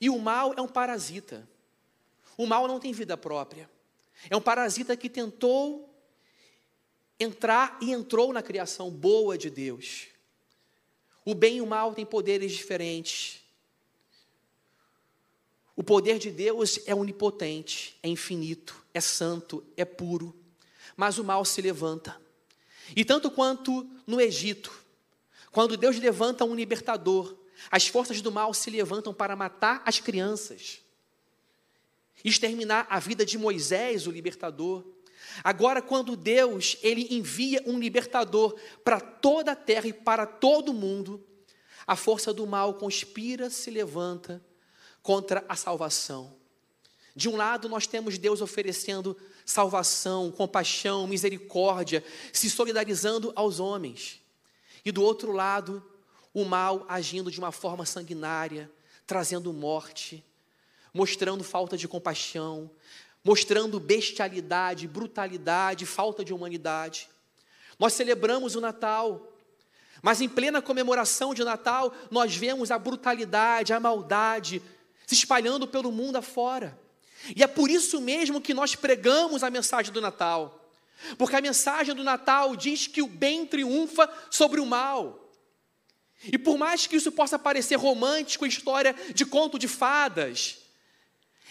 E 0.00 0.08
o 0.08 0.18
mal 0.18 0.54
é 0.56 0.60
um 0.60 0.68
parasita. 0.68 1.48
O 2.36 2.46
mal 2.46 2.68
não 2.68 2.78
tem 2.78 2.92
vida 2.92 3.16
própria. 3.16 3.68
É 4.30 4.36
um 4.36 4.40
parasita 4.40 4.96
que 4.96 5.08
tentou 5.08 5.88
entrar 7.18 7.78
e 7.80 7.92
entrou 7.92 8.32
na 8.32 8.42
criação 8.42 8.90
boa 8.90 9.36
de 9.38 9.50
Deus. 9.50 10.06
O 11.24 11.34
bem 11.34 11.58
e 11.58 11.60
o 11.60 11.66
mal 11.66 11.94
têm 11.94 12.04
poderes 12.04 12.52
diferentes. 12.52 13.40
O 15.74 15.82
poder 15.82 16.18
de 16.18 16.30
Deus 16.30 16.80
é 16.86 16.94
onipotente, 16.94 17.98
é 18.02 18.08
infinito, 18.08 18.84
é 18.92 19.00
santo, 19.00 19.64
é 19.76 19.84
puro, 19.84 20.36
mas 20.96 21.18
o 21.18 21.24
mal 21.24 21.44
se 21.44 21.62
levanta. 21.62 22.20
E 22.94 23.04
tanto 23.04 23.30
quanto 23.30 23.88
no 24.06 24.20
Egito, 24.20 24.72
quando 25.50 25.76
Deus 25.76 25.98
levanta 25.98 26.44
um 26.44 26.54
libertador, 26.54 27.36
as 27.70 27.86
forças 27.86 28.20
do 28.20 28.30
mal 28.30 28.52
se 28.52 28.68
levantam 28.70 29.14
para 29.14 29.36
matar 29.36 29.82
as 29.86 29.98
crianças, 29.98 30.81
exterminar 32.24 32.86
a 32.88 32.98
vida 32.98 33.24
de 33.24 33.38
Moisés, 33.38 34.06
o 34.06 34.10
libertador. 34.10 34.84
Agora, 35.42 35.80
quando 35.80 36.16
Deus 36.16 36.76
ele 36.82 37.06
envia 37.10 37.62
um 37.66 37.78
libertador 37.78 38.58
para 38.84 39.00
toda 39.00 39.52
a 39.52 39.56
terra 39.56 39.86
e 39.86 39.92
para 39.92 40.26
todo 40.26 40.70
o 40.70 40.74
mundo, 40.74 41.24
a 41.86 41.96
força 41.96 42.32
do 42.32 42.46
mal 42.46 42.74
conspira, 42.74 43.50
se 43.50 43.70
levanta 43.70 44.42
contra 45.02 45.44
a 45.48 45.56
salvação. 45.56 46.36
De 47.14 47.28
um 47.28 47.36
lado, 47.36 47.68
nós 47.68 47.86
temos 47.86 48.16
Deus 48.16 48.40
oferecendo 48.40 49.16
salvação, 49.44 50.30
compaixão, 50.30 51.06
misericórdia, 51.06 52.02
se 52.32 52.48
solidarizando 52.48 53.32
aos 53.34 53.60
homens. 53.60 54.20
E 54.84 54.90
do 54.90 55.02
outro 55.02 55.32
lado, 55.32 55.84
o 56.32 56.44
mal 56.44 56.86
agindo 56.88 57.30
de 57.30 57.38
uma 57.38 57.52
forma 57.52 57.84
sanguinária, 57.84 58.70
trazendo 59.06 59.52
morte, 59.52 60.24
mostrando 60.92 61.42
falta 61.42 61.76
de 61.76 61.88
compaixão, 61.88 62.70
mostrando 63.24 63.80
bestialidade, 63.80 64.88
brutalidade, 64.88 65.86
falta 65.86 66.24
de 66.24 66.32
humanidade. 66.32 67.08
Nós 67.78 67.92
celebramos 67.92 68.54
o 68.54 68.60
Natal, 68.60 69.32
mas 70.02 70.20
em 70.20 70.28
plena 70.28 70.60
comemoração 70.60 71.32
de 71.32 71.44
Natal, 71.44 71.94
nós 72.10 72.34
vemos 72.34 72.70
a 72.70 72.78
brutalidade, 72.78 73.72
a 73.72 73.80
maldade, 73.80 74.60
se 75.06 75.14
espalhando 75.14 75.66
pelo 75.66 75.92
mundo 75.92 76.16
afora. 76.16 76.78
E 77.36 77.42
é 77.42 77.46
por 77.46 77.70
isso 77.70 78.00
mesmo 78.00 78.40
que 78.40 78.52
nós 78.52 78.74
pregamos 78.74 79.44
a 79.44 79.50
mensagem 79.50 79.92
do 79.92 80.00
Natal. 80.00 80.58
Porque 81.16 81.36
a 81.36 81.40
mensagem 81.40 81.94
do 81.94 82.04
Natal 82.04 82.56
diz 82.56 82.86
que 82.86 83.02
o 83.02 83.06
bem 83.06 83.46
triunfa 83.46 84.10
sobre 84.30 84.60
o 84.60 84.66
mal. 84.66 85.30
E 86.24 86.38
por 86.38 86.56
mais 86.56 86.86
que 86.86 86.96
isso 86.96 87.10
possa 87.10 87.38
parecer 87.38 87.76
romântico, 87.76 88.46
história 88.46 88.94
de 89.14 89.24
conto 89.24 89.58
de 89.58 89.66
fadas, 89.66 90.58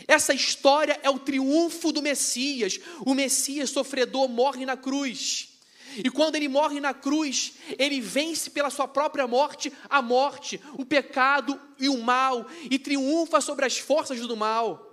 essa 0.07 0.33
história 0.33 0.99
é 1.03 1.09
o 1.09 1.19
triunfo 1.19 1.91
do 1.91 2.01
Messias. 2.01 2.79
O 3.05 3.13
Messias 3.13 3.69
sofredor 3.69 4.27
morre 4.27 4.65
na 4.65 4.77
cruz. 4.77 5.49
E 5.97 6.09
quando 6.09 6.35
ele 6.35 6.47
morre 6.47 6.79
na 6.79 6.93
cruz, 6.93 7.53
ele 7.77 7.99
vence 7.99 8.49
pela 8.49 8.69
sua 8.69 8.87
própria 8.87 9.27
morte 9.27 9.71
a 9.89 10.01
morte, 10.01 10.61
o 10.73 10.85
pecado 10.85 11.59
e 11.77 11.89
o 11.89 11.97
mal, 11.97 12.47
e 12.69 12.79
triunfa 12.79 13.41
sobre 13.41 13.65
as 13.65 13.77
forças 13.77 14.19
do 14.21 14.37
mal. 14.37 14.87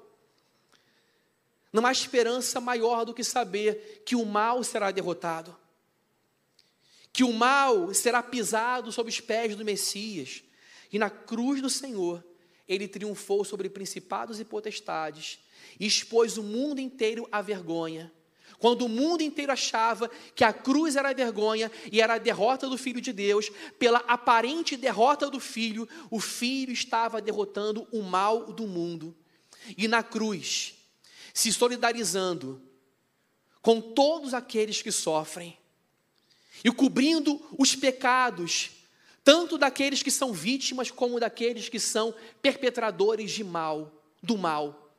Não 1.73 1.87
há 1.87 1.93
esperança 1.93 2.61
maior 2.61 3.05
do 3.05 3.15
que 3.15 3.23
saber 3.23 4.03
que 4.05 4.17
o 4.17 4.25
mal 4.25 4.65
será 4.65 4.91
derrotado, 4.91 5.57
que 7.13 7.23
o 7.23 7.33
mal 7.33 7.93
será 7.95 8.23
pisado 8.23 8.91
sob 8.91 9.09
os 9.09 9.21
pés 9.21 9.55
do 9.55 9.65
Messias, 9.65 10.43
e 10.91 10.99
na 10.99 11.11
cruz 11.11 11.61
do 11.61 11.69
Senhor, 11.69 12.25
ele 12.69 12.87
triunfou 12.87 13.45
sobre 13.45 13.69
principados 13.69 14.39
e 14.39 14.45
potestades, 14.45 15.39
e 15.81 15.87
expôs 15.87 16.37
o 16.37 16.43
mundo 16.43 16.81
inteiro 16.81 17.27
à 17.33 17.41
vergonha 17.41 18.13
quando 18.59 18.83
o 18.83 18.89
mundo 18.89 19.23
inteiro 19.23 19.53
achava 19.53 20.11
que 20.35 20.43
a 20.43 20.53
cruz 20.53 20.97
era 20.97 21.11
a 21.11 21.15
vergonha 21.15 21.71
e 21.93 22.01
era 22.01 22.15
a 22.15 22.19
derrota 22.19 22.69
do 22.69 22.77
Filho 22.77 23.01
de 23.01 23.13
Deus, 23.13 23.51
pela 23.79 23.99
aparente 24.01 24.77
derrota 24.77 25.31
do 25.31 25.39
Filho, 25.39 25.89
o 26.11 26.19
Filho 26.19 26.73
estava 26.73 27.23
derrotando 27.23 27.87
o 27.93 28.03
mal 28.03 28.53
do 28.53 28.67
mundo. 28.67 29.17
E 29.77 29.87
na 29.87 30.03
cruz, 30.03 30.75
se 31.33 31.53
solidarizando 31.53 32.61
com 33.63 33.81
todos 33.81 34.35
aqueles 34.35 34.83
que 34.83 34.91
sofrem 34.91 35.57
e 36.65 36.73
cobrindo 36.73 37.41
os 37.57 37.77
pecados, 37.77 38.71
tanto 39.29 39.59
daqueles 39.59 40.03
que 40.03 40.11
são 40.11 40.33
vítimas 40.33 40.91
como 40.91 41.21
daqueles 41.21 41.69
que 41.69 41.79
são 41.79 42.15
perpetradores 42.41 43.31
de 43.31 43.45
mal, 43.45 43.93
do 44.23 44.39
mal. 44.39 44.91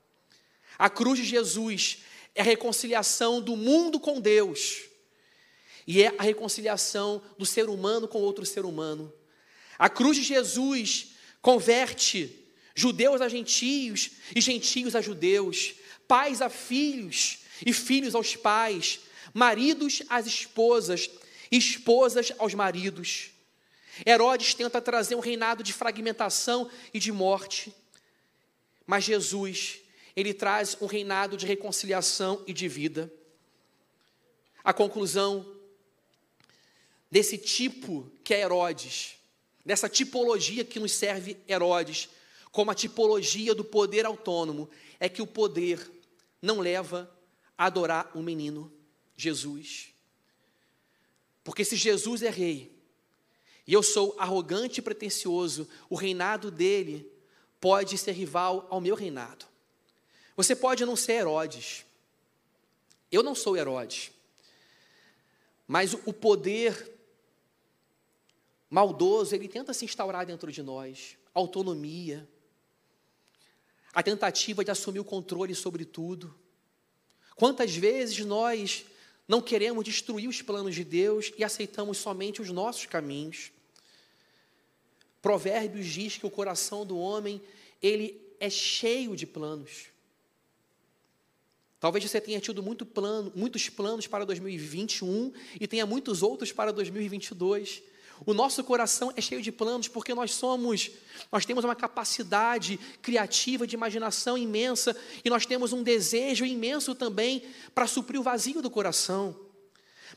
A 0.78 0.88
cruz 0.88 1.18
de 1.18 1.26
Jesus 1.26 2.04
é 2.36 2.42
a 2.42 2.44
reconciliação 2.44 3.42
do 3.42 3.56
mundo 3.56 4.00
com 4.00 4.22
Deus. 4.22 4.84
E 5.88 6.04
é 6.04 6.14
a 6.16 6.22
reconciliação 6.22 7.24
do 7.40 7.46
ser 7.46 7.70
humano 7.70 8.08
com 8.08 8.20
outro 8.20 8.46
ser 8.46 8.66
humano. 8.66 9.12
A 9.80 9.90
cruz 9.90 10.16
de 10.16 10.22
Jesus 10.22 11.08
converte 11.42 12.46
judeus 12.76 13.22
a 13.22 13.30
gentios 13.30 14.12
e 14.36 14.40
gentios 14.40 14.96
a 14.96 15.02
judeus, 15.02 15.74
pais 16.08 16.40
a 16.40 16.50
filhos 16.50 17.40
e 17.66 17.74
filhos 17.74 18.14
aos 18.14 18.36
pais, 18.36 19.00
maridos 19.34 20.04
às 20.08 20.28
esposas, 20.28 21.10
esposas 21.52 22.32
aos 22.38 22.54
maridos. 22.54 23.32
Herodes 24.06 24.54
tenta 24.54 24.82
trazer 24.82 25.16
um 25.16 25.20
reinado 25.20 25.64
de 25.64 25.74
fragmentação 25.74 26.70
e 26.94 27.00
de 27.00 27.12
morte, 27.12 27.74
mas 28.86 29.04
Jesus 29.04 29.80
ele 30.16 30.34
traz 30.34 30.78
um 30.82 30.86
reinado 30.86 31.38
de 31.38 31.46
reconciliação 31.46 32.44
e 32.46 32.54
de 32.54 32.68
vida. 32.68 33.12
A 34.64 34.74
conclusão 34.74 35.56
desse 37.10 37.38
tipo 37.38 38.12
que 38.24 38.34
é 38.34 38.42
Herodes, 38.42 39.16
dessa 39.66 39.88
tipologia 39.88 40.66
que 40.66 40.80
nos 40.80 40.92
serve 40.92 41.38
Herodes, 41.48 42.10
como 42.52 42.72
a 42.72 42.76
tipologia 42.76 43.54
do 43.54 43.64
poder 43.64 44.06
autônomo, 44.06 44.70
é 45.00 45.08
que 45.08 45.22
o 45.22 45.28
poder 45.28 45.90
não 46.42 46.60
leva 46.60 47.10
a 47.58 47.66
adorar 47.66 48.12
o 48.16 48.22
menino 48.22 48.72
Jesus. 49.16 49.90
Porque 51.44 51.64
se 51.64 51.76
Jesus 51.76 52.24
é 52.24 52.30
rei, 52.30 52.79
e 53.70 53.74
eu 53.74 53.84
sou 53.84 54.16
arrogante 54.18 54.80
e 54.80 54.82
pretensioso, 54.82 55.70
o 55.92 55.96
reinado 55.96 56.50
dele 56.50 57.08
pode 57.62 58.00
ser 58.00 58.14
rival 58.14 58.66
ao 58.68 58.82
meu 58.82 58.96
reinado. 58.96 59.46
Você 60.36 60.56
pode 60.56 60.84
não 60.86 60.96
ser 60.96 61.20
Herodes. 61.20 61.86
Eu 63.12 63.22
não 63.22 63.36
sou 63.36 63.56
Herodes. 63.56 64.10
Mas 65.68 65.94
o 65.94 66.12
poder 66.12 66.98
maldoso, 68.72 69.36
ele 69.36 69.48
tenta 69.48 69.72
se 69.72 69.86
instaurar 69.86 70.26
dentro 70.26 70.52
de 70.52 70.64
nós. 70.64 71.16
Autonomia. 71.32 72.28
A 73.94 74.02
tentativa 74.02 74.66
de 74.66 74.72
assumir 74.72 75.00
o 75.00 75.06
controle 75.06 75.54
sobre 75.54 75.86
tudo. 75.86 76.34
Quantas 77.36 77.76
vezes 77.76 78.26
nós 78.26 78.84
não 79.28 79.44
queremos 79.44 79.86
destruir 79.86 80.28
os 80.28 80.42
planos 80.42 80.74
de 80.74 80.84
Deus 80.84 81.32
e 81.38 81.44
aceitamos 81.44 82.00
somente 82.00 82.42
os 82.42 82.50
nossos 82.50 82.88
caminhos. 82.88 83.52
Provérbios 85.22 85.86
diz 85.86 86.18
que 86.18 86.26
o 86.26 86.30
coração 86.30 86.86
do 86.86 86.98
homem, 86.98 87.42
ele 87.82 88.20
é 88.40 88.50
cheio 88.50 89.16
de 89.16 89.26
planos. 89.26 89.88
Talvez 91.80 92.04
você 92.04 92.20
tenha 92.20 92.42
tido 92.42 92.62
muito 92.62 92.86
plano, 92.86 93.32
muitos 93.36 93.70
planos 93.70 94.06
para 94.06 94.26
2021 94.26 95.32
e 95.60 95.68
tenha 95.68 95.86
muitos 95.86 96.22
outros 96.22 96.52
para 96.52 96.72
2022. 96.72 97.82
O 98.26 98.34
nosso 98.34 98.62
coração 98.66 99.14
é 99.16 99.22
cheio 99.22 99.42
de 99.42 99.52
planos 99.52 99.88
porque 99.88 100.14
nós 100.14 100.34
somos, 100.34 100.92
nós 101.32 101.46
temos 101.46 101.64
uma 101.64 101.76
capacidade 101.76 102.78
criativa 103.02 103.66
de 103.66 103.76
imaginação 103.76 104.38
imensa 104.38 104.96
e 105.24 105.30
nós 105.30 105.46
temos 105.46 105.72
um 105.72 105.82
desejo 105.82 106.46
imenso 106.46 106.94
também 106.94 107.44
para 107.74 107.88
suprir 107.88 108.20
o 108.20 108.24
vazio 108.24 108.62
do 108.62 108.70
coração. 108.70 109.34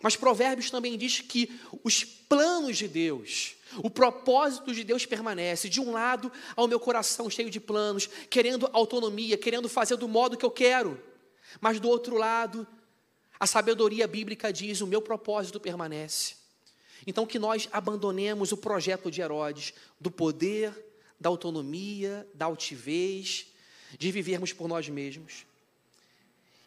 Mas 0.00 0.16
Provérbios 0.16 0.68
também 0.68 0.98
diz 0.98 1.20
que 1.20 1.48
os 1.84 2.02
planos 2.02 2.76
de 2.76 2.88
Deus, 2.88 3.54
o 3.78 3.90
propósito 3.90 4.74
de 4.74 4.84
Deus 4.84 5.06
permanece. 5.06 5.68
De 5.68 5.80
um 5.80 5.92
lado, 5.92 6.30
ao 6.56 6.68
meu 6.68 6.78
coração 6.78 7.30
cheio 7.30 7.50
de 7.50 7.60
planos, 7.60 8.08
querendo 8.28 8.68
autonomia, 8.72 9.38
querendo 9.38 9.68
fazer 9.68 9.96
do 9.96 10.08
modo 10.08 10.36
que 10.36 10.44
eu 10.44 10.50
quero. 10.50 11.00
Mas 11.60 11.80
do 11.80 11.88
outro 11.88 12.16
lado, 12.16 12.66
a 13.38 13.46
sabedoria 13.46 14.06
bíblica 14.06 14.52
diz: 14.52 14.80
o 14.80 14.86
meu 14.86 15.02
propósito 15.02 15.60
permanece. 15.60 16.36
Então, 17.06 17.26
que 17.26 17.38
nós 17.38 17.68
abandonemos 17.72 18.52
o 18.52 18.56
projeto 18.56 19.10
de 19.10 19.20
Herodes 19.20 19.74
do 20.00 20.10
poder, 20.10 20.72
da 21.18 21.28
autonomia, 21.28 22.26
da 22.34 22.46
altivez, 22.46 23.46
de 23.98 24.10
vivermos 24.12 24.52
por 24.52 24.68
nós 24.68 24.88
mesmos. 24.88 25.44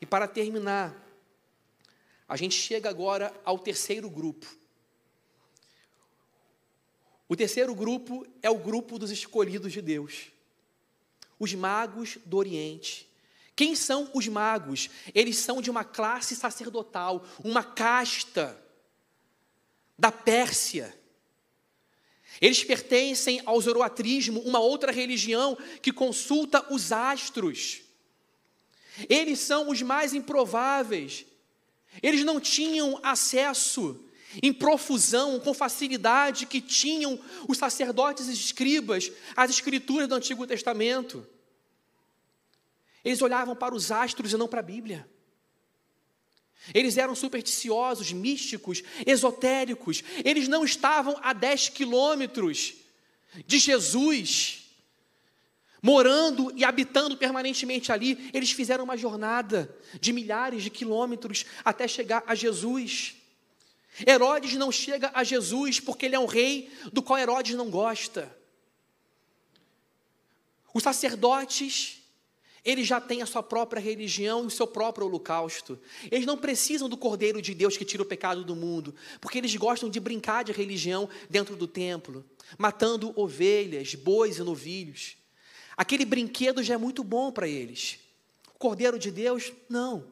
E 0.02 0.06
para 0.06 0.28
terminar, 0.28 0.94
a 2.28 2.36
gente 2.36 2.56
chega 2.56 2.90
agora 2.90 3.34
ao 3.46 3.58
terceiro 3.58 4.10
grupo. 4.10 4.46
O 7.28 7.36
terceiro 7.36 7.74
grupo 7.74 8.26
é 8.42 8.50
o 8.50 8.58
grupo 8.58 9.00
dos 9.00 9.10
escolhidos 9.10 9.74
de 9.74 9.82
Deus, 9.82 10.28
os 11.40 11.54
magos 11.54 12.18
do 12.26 12.38
Oriente. 12.38 13.10
Quem 13.56 13.76
são 13.76 14.10
os 14.14 14.28
magos? 14.28 14.90
Eles 15.14 15.38
são 15.38 15.62
de 15.62 15.72
uma 15.72 15.84
classe 15.84 16.36
sacerdotal, 16.36 17.26
uma 17.44 17.64
casta 17.64 18.62
da 19.98 20.12
Pérsia. 20.12 20.96
Eles 22.42 22.64
pertencem 22.64 23.42
ao 23.46 23.60
zoroatrismo, 23.62 24.42
uma 24.42 24.60
outra 24.60 24.92
religião 24.92 25.58
que 25.82 25.94
consulta 25.94 26.66
os 26.72 26.92
astros. 26.92 27.82
Eles 29.10 29.40
são 29.40 29.70
os 29.70 29.82
mais 29.82 30.14
improváveis. 30.14 31.26
Eles 32.04 32.26
não 32.26 32.42
tinham 32.42 33.00
acesso 33.02 34.05
em 34.42 34.54
profusão, 34.54 35.40
com 35.40 35.54
facilidade 35.54 36.46
que 36.46 36.62
tinham 36.62 37.20
os 37.48 37.58
sacerdotes 37.58 38.28
e 38.28 38.34
escribas 38.34 39.12
às 39.36 39.50
escrituras 39.50 40.08
do 40.08 40.16
Antigo 40.16 40.46
Testamento. 40.46 41.26
Eles 43.04 43.22
olhavam 43.22 43.56
para 43.56 43.76
os 43.76 43.92
astros 43.92 44.34
e 44.34 44.38
não 44.38 44.48
para 44.48 44.62
a 44.62 44.64
Bíblia. 44.64 45.08
Eles 46.74 46.98
eram 46.98 47.14
supersticiosos, 47.14 48.12
místicos, 48.12 48.82
esotéricos. 49.06 50.04
Eles 50.24 50.48
não 50.48 50.66
estavam 50.66 51.18
a 51.22 51.32
10 51.34 51.70
quilômetros 51.70 52.74
de 53.46 53.60
Jesus, 53.60 54.64
morando 55.82 56.52
e 56.56 56.64
habitando 56.64 57.18
permanentemente 57.18 57.92
ali. 57.92 58.30
Eles 58.34 58.52
fizeram 58.52 58.84
uma 58.84 58.98
jornada 58.98 59.78
de 60.00 60.12
milhares 60.12 60.64
de 60.64 60.70
quilômetros 60.70 61.46
até 61.64 61.88
chegar 61.88 62.24
a 62.26 62.34
Jesus. 62.34 63.16
Herodes 64.06 64.56
não 64.56 64.72
chega 64.72 65.12
a 65.14 65.24
Jesus 65.24 65.80
porque 65.80 66.06
ele 66.06 66.16
é 66.16 66.20
um 66.20 66.26
rei 66.26 66.72
do 66.92 67.02
qual 67.02 67.20
Herodes 67.20 67.56
não 67.56 67.70
gosta. 67.70 68.36
Os 70.74 70.84
sacerdotes 70.84 72.02
eles 72.66 72.88
já 72.88 73.00
têm 73.00 73.22
a 73.22 73.28
sua 73.28 73.44
própria 73.44 73.80
religião 73.80 74.44
e 74.44 74.48
o 74.48 74.50
seu 74.50 74.66
próprio 74.66 75.06
holocausto. 75.06 75.80
Eles 76.10 76.26
não 76.26 76.36
precisam 76.36 76.90
do 76.90 76.98
Cordeiro 76.98 77.40
de 77.40 77.54
Deus 77.54 77.78
que 77.78 77.86
tira 77.86 78.02
o 78.02 78.08
pecado 78.08 78.44
do 78.44 78.56
mundo, 78.56 78.96
porque 79.22 79.38
eles 79.38 79.56
gostam 79.56 79.88
de 79.88 80.00
brincar 80.00 80.44
de 80.44 80.52
religião 80.52 81.08
dentro 81.30 81.56
do 81.56 81.68
templo, 81.68 82.26
matando 82.58 83.14
ovelhas, 83.16 83.94
bois 83.94 84.40
e 84.40 84.44
novilhos. 84.44 85.16
Aquele 85.78 86.06
brinquedo 86.06 86.64
já 86.64 86.74
é 86.74 86.78
muito 86.78 87.04
bom 87.04 87.32
para 87.32 87.48
eles. 87.48 88.00
O 88.56 88.58
Cordeiro 88.58 88.98
de 88.98 89.12
Deus, 89.12 89.54
não. 89.70 90.08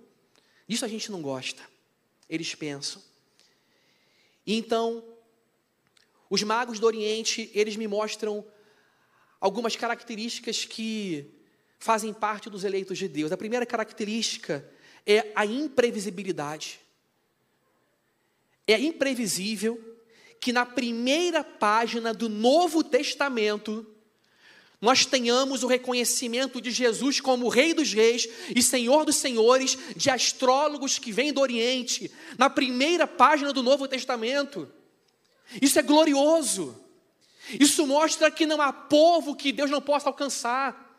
Isso 0.69 0.85
a 0.85 0.87
gente 0.87 1.11
não 1.11 1.23
gosta. 1.23 1.63
Eles 2.29 2.53
pensam. 2.53 3.01
E 4.45 4.55
então, 4.55 5.03
os 6.29 6.43
magos 6.43 6.79
do 6.79 6.87
Oriente, 6.87 7.49
eles 7.53 7.75
me 7.75 7.87
mostram 7.87 8.45
algumas 9.39 9.75
características 9.75 10.65
que 10.65 11.29
fazem 11.79 12.13
parte 12.13 12.49
dos 12.49 12.63
eleitos 12.63 12.97
de 12.97 13.07
Deus. 13.07 13.31
A 13.31 13.37
primeira 13.37 13.65
característica 13.65 14.67
é 15.05 15.31
a 15.35 15.45
imprevisibilidade. 15.45 16.79
É 18.65 18.79
imprevisível 18.79 19.97
que 20.39 20.53
na 20.53 20.65
primeira 20.65 21.43
página 21.43 22.13
do 22.13 22.29
Novo 22.29 22.83
Testamento 22.83 23.85
nós 24.83 25.05
tenhamos 25.05 25.63
o 25.63 25.67
reconhecimento 25.67 26.59
de 26.59 26.69
Jesus 26.69 27.21
como 27.21 27.47
Rei 27.47 27.73
dos 27.73 27.93
Reis 27.93 28.27
e 28.53 28.61
Senhor 28.61 29.05
dos 29.05 29.15
Senhores, 29.15 29.77
de 29.95 30.09
astrólogos 30.09 30.99
que 30.99 31.09
vêm 31.09 31.31
do 31.31 31.39
Oriente, 31.39 32.11
na 32.37 32.49
primeira 32.49 33.07
página 33.07 33.53
do 33.53 33.63
Novo 33.63 33.87
Testamento. 33.87 34.69
Isso 35.61 35.79
é 35.79 35.81
glorioso. 35.81 36.77
Isso 37.57 37.87
mostra 37.87 38.29
que 38.29 38.45
não 38.45 38.61
há 38.61 38.73
povo 38.73 39.37
que 39.37 39.53
Deus 39.53 39.71
não 39.71 39.81
possa 39.81 40.09
alcançar. 40.09 40.93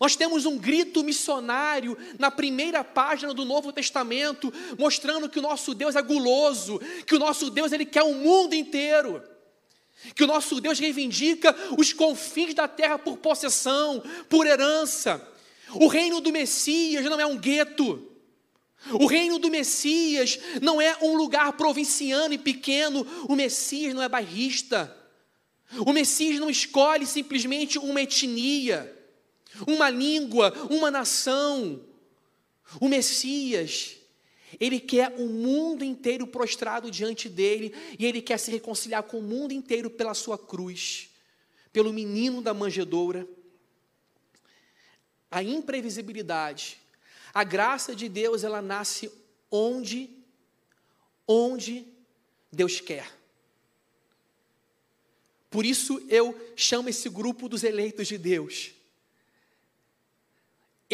Nós 0.00 0.16
temos 0.16 0.46
um 0.46 0.56
grito 0.56 1.04
missionário 1.04 1.98
na 2.18 2.30
primeira 2.30 2.82
página 2.82 3.34
do 3.34 3.44
Novo 3.44 3.70
Testamento, 3.70 4.50
mostrando 4.78 5.28
que 5.28 5.38
o 5.38 5.42
nosso 5.42 5.74
Deus 5.74 5.94
é 5.94 6.00
guloso, 6.00 6.80
que 7.06 7.14
o 7.14 7.18
nosso 7.18 7.50
Deus 7.50 7.70
ele 7.70 7.84
quer 7.84 8.02
o 8.02 8.14
mundo 8.14 8.54
inteiro. 8.54 9.22
Que 10.14 10.24
o 10.24 10.26
nosso 10.26 10.60
Deus 10.60 10.78
reivindica 10.78 11.54
os 11.78 11.92
confins 11.92 12.54
da 12.54 12.68
terra 12.68 12.98
por 12.98 13.18
possessão, 13.18 14.02
por 14.28 14.46
herança. 14.46 15.26
O 15.74 15.86
reino 15.86 16.20
do 16.20 16.32
Messias 16.32 17.04
não 17.04 17.20
é 17.20 17.26
um 17.26 17.38
gueto. 17.38 18.10
O 18.92 19.06
reino 19.06 19.38
do 19.38 19.50
Messias 19.50 20.38
não 20.60 20.80
é 20.80 20.96
um 21.00 21.16
lugar 21.16 21.52
provinciano 21.54 22.34
e 22.34 22.38
pequeno. 22.38 23.06
O 23.28 23.34
Messias 23.34 23.94
não 23.94 24.02
é 24.02 24.08
bairrista. 24.08 24.94
O 25.78 25.92
Messias 25.92 26.38
não 26.38 26.50
escolhe 26.50 27.06
simplesmente 27.06 27.78
uma 27.78 28.02
etnia 28.02 28.94
uma 29.66 29.90
língua, 29.90 30.52
uma 30.70 30.90
nação. 30.90 31.80
O 32.80 32.88
Messias, 32.88 33.96
ele 34.60 34.80
quer 34.80 35.14
o 35.18 35.26
mundo 35.26 35.84
inteiro 35.84 36.26
prostrado 36.26 36.90
diante 36.90 37.28
dele 37.28 37.74
e 37.98 38.04
ele 38.04 38.20
quer 38.20 38.38
se 38.38 38.50
reconciliar 38.50 39.02
com 39.02 39.18
o 39.18 39.22
mundo 39.22 39.52
inteiro 39.52 39.90
pela 39.90 40.14
sua 40.14 40.38
cruz, 40.38 41.10
pelo 41.72 41.92
menino 41.92 42.42
da 42.42 42.52
manjedoura. 42.52 43.26
A 45.30 45.42
imprevisibilidade, 45.42 46.78
a 47.32 47.42
graça 47.42 47.94
de 47.94 48.08
Deus, 48.08 48.44
ela 48.44 48.62
nasce 48.62 49.10
onde 49.50 50.10
onde 51.26 51.86
Deus 52.52 52.80
quer. 52.80 53.10
Por 55.50 55.64
isso 55.64 56.04
eu 56.08 56.36
chamo 56.56 56.88
esse 56.88 57.08
grupo 57.08 57.48
dos 57.48 57.62
eleitos 57.62 58.08
de 58.08 58.18
Deus. 58.18 58.73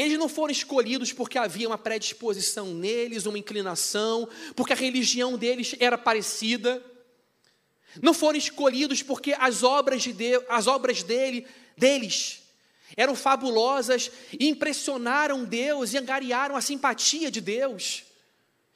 Eles 0.01 0.19
não 0.19 0.29
foram 0.29 0.51
escolhidos 0.51 1.13
porque 1.13 1.37
havia 1.37 1.69
uma 1.69 1.77
predisposição 1.77 2.73
neles, 2.73 3.27
uma 3.27 3.39
inclinação, 3.39 4.29
porque 4.57 4.73
a 4.73 4.77
religião 4.77 5.37
deles 5.37 5.75
era 5.79 5.99
parecida. 5.99 6.83
Não 8.01 8.15
foram 8.15 8.39
escolhidos 8.39 9.03
porque 9.03 9.35
as 9.39 9.63
obras 9.63 10.03
de 10.03 10.13
Deus, 10.13 10.45
as 10.49 10.67
obras 10.67 11.03
dele, 11.03 11.47
deles 11.77 12.41
eram 12.97 13.15
fabulosas 13.15 14.11
e 14.39 14.49
impressionaram 14.49 15.45
Deus 15.45 15.93
e 15.93 15.99
angariaram 15.99 16.57
a 16.57 16.61
simpatia 16.61 17.31
de 17.31 17.41
Deus. 17.41 18.05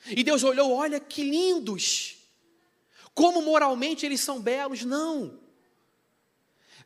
E 0.06 0.22
Deus 0.22 0.44
olhou, 0.44 0.72
olha 0.72 1.00
que 1.00 1.22
lindos. 1.22 2.16
Como 3.14 3.42
moralmente 3.42 4.04
eles 4.04 4.20
são 4.20 4.40
belos, 4.40 4.84
não. 4.84 5.40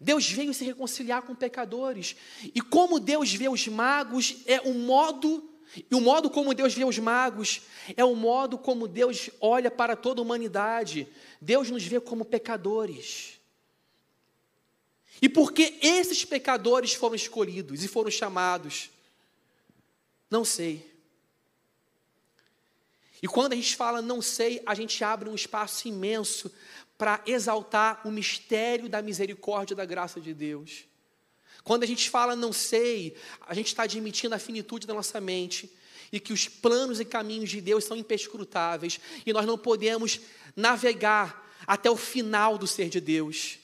Deus 0.00 0.30
veio 0.30 0.54
se 0.54 0.64
reconciliar 0.64 1.22
com 1.22 1.34
pecadores. 1.34 2.16
E 2.54 2.60
como 2.60 3.00
Deus 3.00 3.32
vê 3.32 3.48
os 3.48 3.66
magos 3.66 4.36
é 4.46 4.60
o 4.60 4.74
modo, 4.74 5.48
e 5.90 5.94
o 5.94 6.00
modo 6.00 6.30
como 6.30 6.54
Deus 6.54 6.74
vê 6.74 6.84
os 6.84 6.98
magos 6.98 7.62
é 7.96 8.04
o 8.04 8.14
modo 8.14 8.56
como 8.58 8.86
Deus 8.86 9.30
olha 9.40 9.70
para 9.70 9.96
toda 9.96 10.20
a 10.20 10.24
humanidade. 10.24 11.08
Deus 11.40 11.70
nos 11.70 11.84
vê 11.84 12.00
como 12.00 12.24
pecadores. 12.24 13.38
E 15.20 15.28
porque 15.28 15.78
esses 15.82 16.24
pecadores 16.24 16.94
foram 16.94 17.16
escolhidos 17.16 17.82
e 17.82 17.88
foram 17.88 18.10
chamados? 18.10 18.90
Não 20.30 20.44
sei. 20.44 20.88
E 23.20 23.26
quando 23.26 23.52
a 23.52 23.56
gente 23.56 23.74
fala 23.74 24.00
não 24.00 24.22
sei, 24.22 24.62
a 24.64 24.74
gente 24.74 25.02
abre 25.02 25.28
um 25.28 25.34
espaço 25.34 25.88
imenso 25.88 26.52
para 26.98 27.22
exaltar 27.24 28.00
o 28.04 28.10
mistério 28.10 28.88
da 28.88 29.00
misericórdia 29.00 29.72
e 29.72 29.76
da 29.76 29.84
graça 29.84 30.20
de 30.20 30.34
Deus. 30.34 30.84
Quando 31.62 31.84
a 31.84 31.86
gente 31.86 32.10
fala 32.10 32.34
não 32.34 32.52
sei, 32.52 33.14
a 33.46 33.54
gente 33.54 33.68
está 33.68 33.84
admitindo 33.84 34.34
a 34.34 34.38
finitude 34.38 34.86
da 34.86 34.94
nossa 34.94 35.20
mente 35.20 35.70
e 36.10 36.18
que 36.18 36.32
os 36.32 36.48
planos 36.48 36.98
e 36.98 37.04
caminhos 37.04 37.50
de 37.50 37.60
Deus 37.60 37.84
são 37.84 37.96
imperscrutáveis 37.96 38.98
e 39.24 39.32
nós 39.32 39.46
não 39.46 39.56
podemos 39.56 40.20
navegar 40.56 41.46
até 41.66 41.90
o 41.90 41.96
final 41.96 42.58
do 42.58 42.66
ser 42.66 42.88
de 42.88 43.00
Deus. 43.00 43.58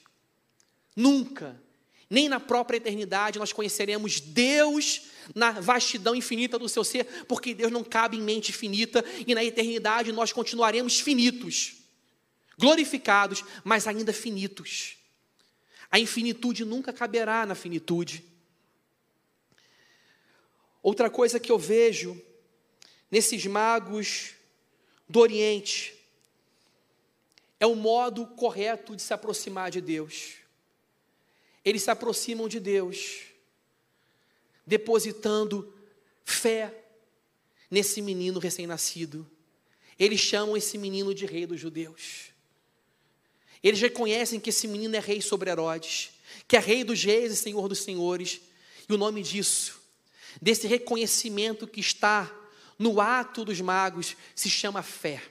Nunca, 0.95 1.61
nem 2.09 2.29
na 2.29 2.39
própria 2.39 2.77
eternidade, 2.77 3.39
nós 3.39 3.53
conheceremos 3.53 4.21
Deus 4.21 5.03
na 5.35 5.53
vastidão 5.53 6.15
infinita 6.15 6.59
do 6.59 6.69
seu 6.69 6.85
ser, 6.85 7.25
porque 7.27 7.55
Deus 7.55 7.73
não 7.73 7.83
cabe 7.83 8.17
em 8.17 8.23
mente 8.23 8.53
finita 8.53 9.05
e 9.27 9.35
na 9.35 9.43
eternidade 9.43 10.13
nós 10.13 10.33
continuaremos 10.33 11.01
finitos, 11.01 11.84
glorificados, 12.59 13.45
mas 13.63 13.87
ainda 13.87 14.13
finitos. 14.13 14.97
A 15.91 15.99
infinitude 15.99 16.65
nunca 16.65 16.93
caberá 16.93 17.47
na 17.47 17.55
finitude. 17.55 18.25
Outra 20.83 21.09
coisa 21.09 21.41
que 21.41 21.51
eu 21.51 21.59
vejo 21.59 22.21
nesses 23.11 23.47
magos 23.47 24.35
do 25.09 25.21
Oriente 25.21 25.95
é 27.61 27.67
o 27.67 27.75
modo 27.75 28.27
correto 28.27 28.95
de 28.95 29.03
se 29.03 29.15
aproximar 29.15 29.71
de 29.71 29.81
Deus. 29.81 30.35
Eles 31.65 31.83
se 31.83 31.91
aproximam 31.91 32.49
de 32.49 32.61
Deus 32.61 33.23
depositando 34.67 35.73
fé 36.25 36.85
nesse 37.71 38.03
menino 38.03 38.39
recém-nascido. 38.39 39.31
Eles 39.99 40.21
chamam 40.21 40.57
esse 40.57 40.77
menino 40.77 41.15
de 41.15 41.25
rei 41.25 41.47
dos 41.47 41.61
judeus. 41.61 42.34
Eles 43.65 43.81
reconhecem 43.81 44.39
que 44.39 44.51
esse 44.51 44.69
menino 44.69 44.95
é 44.95 44.99
rei 44.99 45.23
sobre 45.23 45.49
Herodes, 45.49 46.11
que 46.47 46.55
é 46.55 46.61
rei 46.61 46.85
dos 46.85 47.03
reis 47.03 47.33
e 47.33 47.37
senhor 47.37 47.67
dos 47.67 47.79
senhores. 47.79 48.43
E 48.87 48.93
o 48.93 48.99
nome 48.99 49.23
disso, 49.23 49.81
desse 50.41 50.67
reconhecimento 50.67 51.67
que 51.67 51.81
está 51.81 52.31
no 52.79 53.01
ato 53.01 53.43
dos 53.43 53.59
magos, 53.63 54.17
se 54.35 54.51
chama 54.51 54.83
fé. 54.83 55.23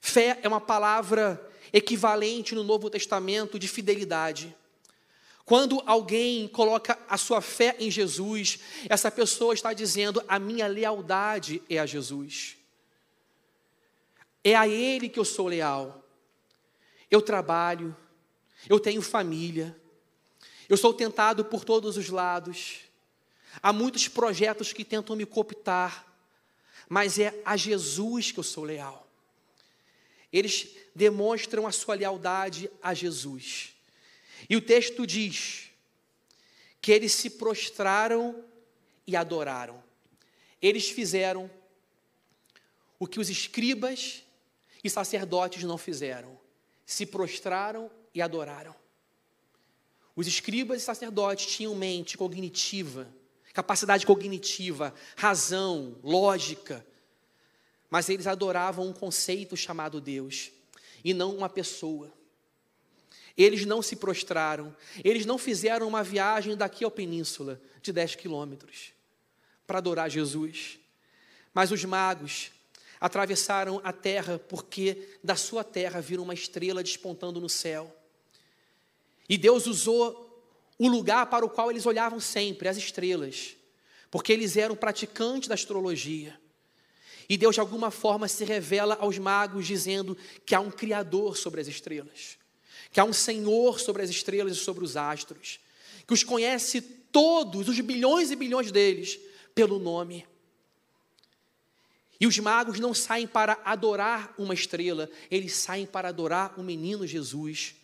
Fé 0.00 0.38
é 0.40 0.46
uma 0.46 0.60
palavra 0.60 1.44
equivalente 1.72 2.54
no 2.54 2.62
Novo 2.62 2.88
Testamento 2.88 3.58
de 3.58 3.66
fidelidade. 3.66 4.56
Quando 5.44 5.82
alguém 5.86 6.46
coloca 6.46 6.96
a 7.08 7.16
sua 7.16 7.40
fé 7.40 7.74
em 7.80 7.90
Jesus, 7.90 8.60
essa 8.88 9.10
pessoa 9.10 9.52
está 9.52 9.72
dizendo: 9.72 10.22
a 10.28 10.38
minha 10.38 10.68
lealdade 10.68 11.60
é 11.68 11.80
a 11.80 11.86
Jesus. 11.86 12.56
É 14.44 14.54
a 14.54 14.68
Ele 14.68 15.08
que 15.08 15.18
eu 15.18 15.24
sou 15.24 15.48
leal 15.48 15.99
eu 17.10 17.20
trabalho, 17.20 17.96
eu 18.68 18.78
tenho 18.78 19.02
família, 19.02 19.76
eu 20.68 20.76
sou 20.76 20.94
tentado 20.94 21.44
por 21.44 21.64
todos 21.64 21.96
os 21.96 22.08
lados, 22.08 22.82
há 23.60 23.72
muitos 23.72 24.06
projetos 24.06 24.72
que 24.72 24.84
tentam 24.84 25.16
me 25.16 25.26
cooptar, 25.26 26.06
mas 26.88 27.18
é 27.18 27.40
a 27.44 27.56
Jesus 27.56 28.30
que 28.30 28.38
eu 28.38 28.44
sou 28.44 28.64
leal. 28.64 29.08
Eles 30.32 30.68
demonstram 30.94 31.66
a 31.66 31.72
sua 31.72 31.96
lealdade 31.96 32.70
a 32.80 32.94
Jesus. 32.94 33.74
E 34.48 34.56
o 34.56 34.60
texto 34.60 35.04
diz 35.04 35.70
que 36.80 36.92
eles 36.92 37.12
se 37.12 37.30
prostraram 37.30 38.44
e 39.06 39.16
adoraram. 39.16 39.82
Eles 40.62 40.88
fizeram 40.88 41.50
o 42.98 43.06
que 43.06 43.18
os 43.18 43.28
escribas 43.28 44.22
e 44.84 44.88
sacerdotes 44.88 45.64
não 45.64 45.76
fizeram 45.76 46.39
se 46.92 47.06
prostraram 47.06 47.88
e 48.12 48.20
adoraram. 48.20 48.74
Os 50.16 50.26
escribas 50.26 50.82
e 50.82 50.84
sacerdotes 50.84 51.46
tinham 51.46 51.72
mente 51.72 52.18
cognitiva, 52.18 53.06
capacidade 53.54 54.04
cognitiva, 54.04 54.92
razão, 55.16 55.96
lógica, 56.02 56.84
mas 57.88 58.08
eles 58.08 58.26
adoravam 58.26 58.88
um 58.88 58.92
conceito 58.92 59.56
chamado 59.56 60.00
Deus 60.00 60.50
e 61.04 61.14
não 61.14 61.36
uma 61.36 61.48
pessoa. 61.48 62.12
Eles 63.36 63.64
não 63.64 63.80
se 63.80 63.94
prostraram, 63.94 64.74
eles 65.04 65.24
não 65.24 65.38
fizeram 65.38 65.86
uma 65.86 66.02
viagem 66.02 66.56
daqui 66.56 66.84
à 66.84 66.90
península 66.90 67.62
de 67.80 67.92
10 67.92 68.16
quilômetros 68.16 68.92
para 69.64 69.78
adorar 69.78 70.10
Jesus. 70.10 70.80
Mas 71.54 71.70
os 71.70 71.84
magos 71.84 72.50
atravessaram 73.00 73.80
a 73.82 73.92
terra 73.92 74.38
porque 74.38 75.08
da 75.24 75.34
sua 75.34 75.64
terra 75.64 76.00
viram 76.00 76.24
uma 76.24 76.34
estrela 76.34 76.82
despontando 76.82 77.40
no 77.40 77.48
céu. 77.48 77.96
E 79.28 79.38
Deus 79.38 79.66
usou 79.66 80.28
o 80.78 80.88
lugar 80.88 81.26
para 81.26 81.44
o 81.44 81.50
qual 81.50 81.70
eles 81.70 81.86
olhavam 81.86 82.20
sempre, 82.20 82.68
as 82.68 82.76
estrelas, 82.76 83.56
porque 84.10 84.32
eles 84.32 84.56
eram 84.56 84.76
praticantes 84.76 85.48
da 85.48 85.54
astrologia. 85.54 86.38
E 87.28 87.36
Deus, 87.36 87.54
de 87.54 87.60
alguma 87.60 87.90
forma, 87.90 88.26
se 88.26 88.44
revela 88.44 88.96
aos 89.00 89.16
magos 89.18 89.66
dizendo 89.66 90.16
que 90.44 90.54
há 90.54 90.60
um 90.60 90.70
Criador 90.70 91.36
sobre 91.36 91.60
as 91.60 91.68
estrelas, 91.68 92.36
que 92.90 92.98
há 92.98 93.04
um 93.04 93.12
Senhor 93.12 93.78
sobre 93.78 94.02
as 94.02 94.10
estrelas 94.10 94.56
e 94.56 94.60
sobre 94.60 94.84
os 94.84 94.96
astros, 94.96 95.60
que 96.06 96.12
os 96.12 96.24
conhece 96.24 96.80
todos, 96.80 97.68
os 97.68 97.78
bilhões 97.80 98.30
e 98.30 98.36
bilhões 98.36 98.72
deles, 98.72 99.18
pelo 99.54 99.78
nome. 99.78 100.26
E 102.20 102.26
os 102.26 102.38
magos 102.38 102.78
não 102.78 102.92
saem 102.92 103.26
para 103.26 103.58
adorar 103.64 104.34
uma 104.36 104.52
estrela, 104.52 105.08
eles 105.30 105.54
saem 105.54 105.86
para 105.86 106.10
adorar 106.10 106.60
o 106.60 106.62
menino 106.62 107.06
Jesus, 107.06 107.74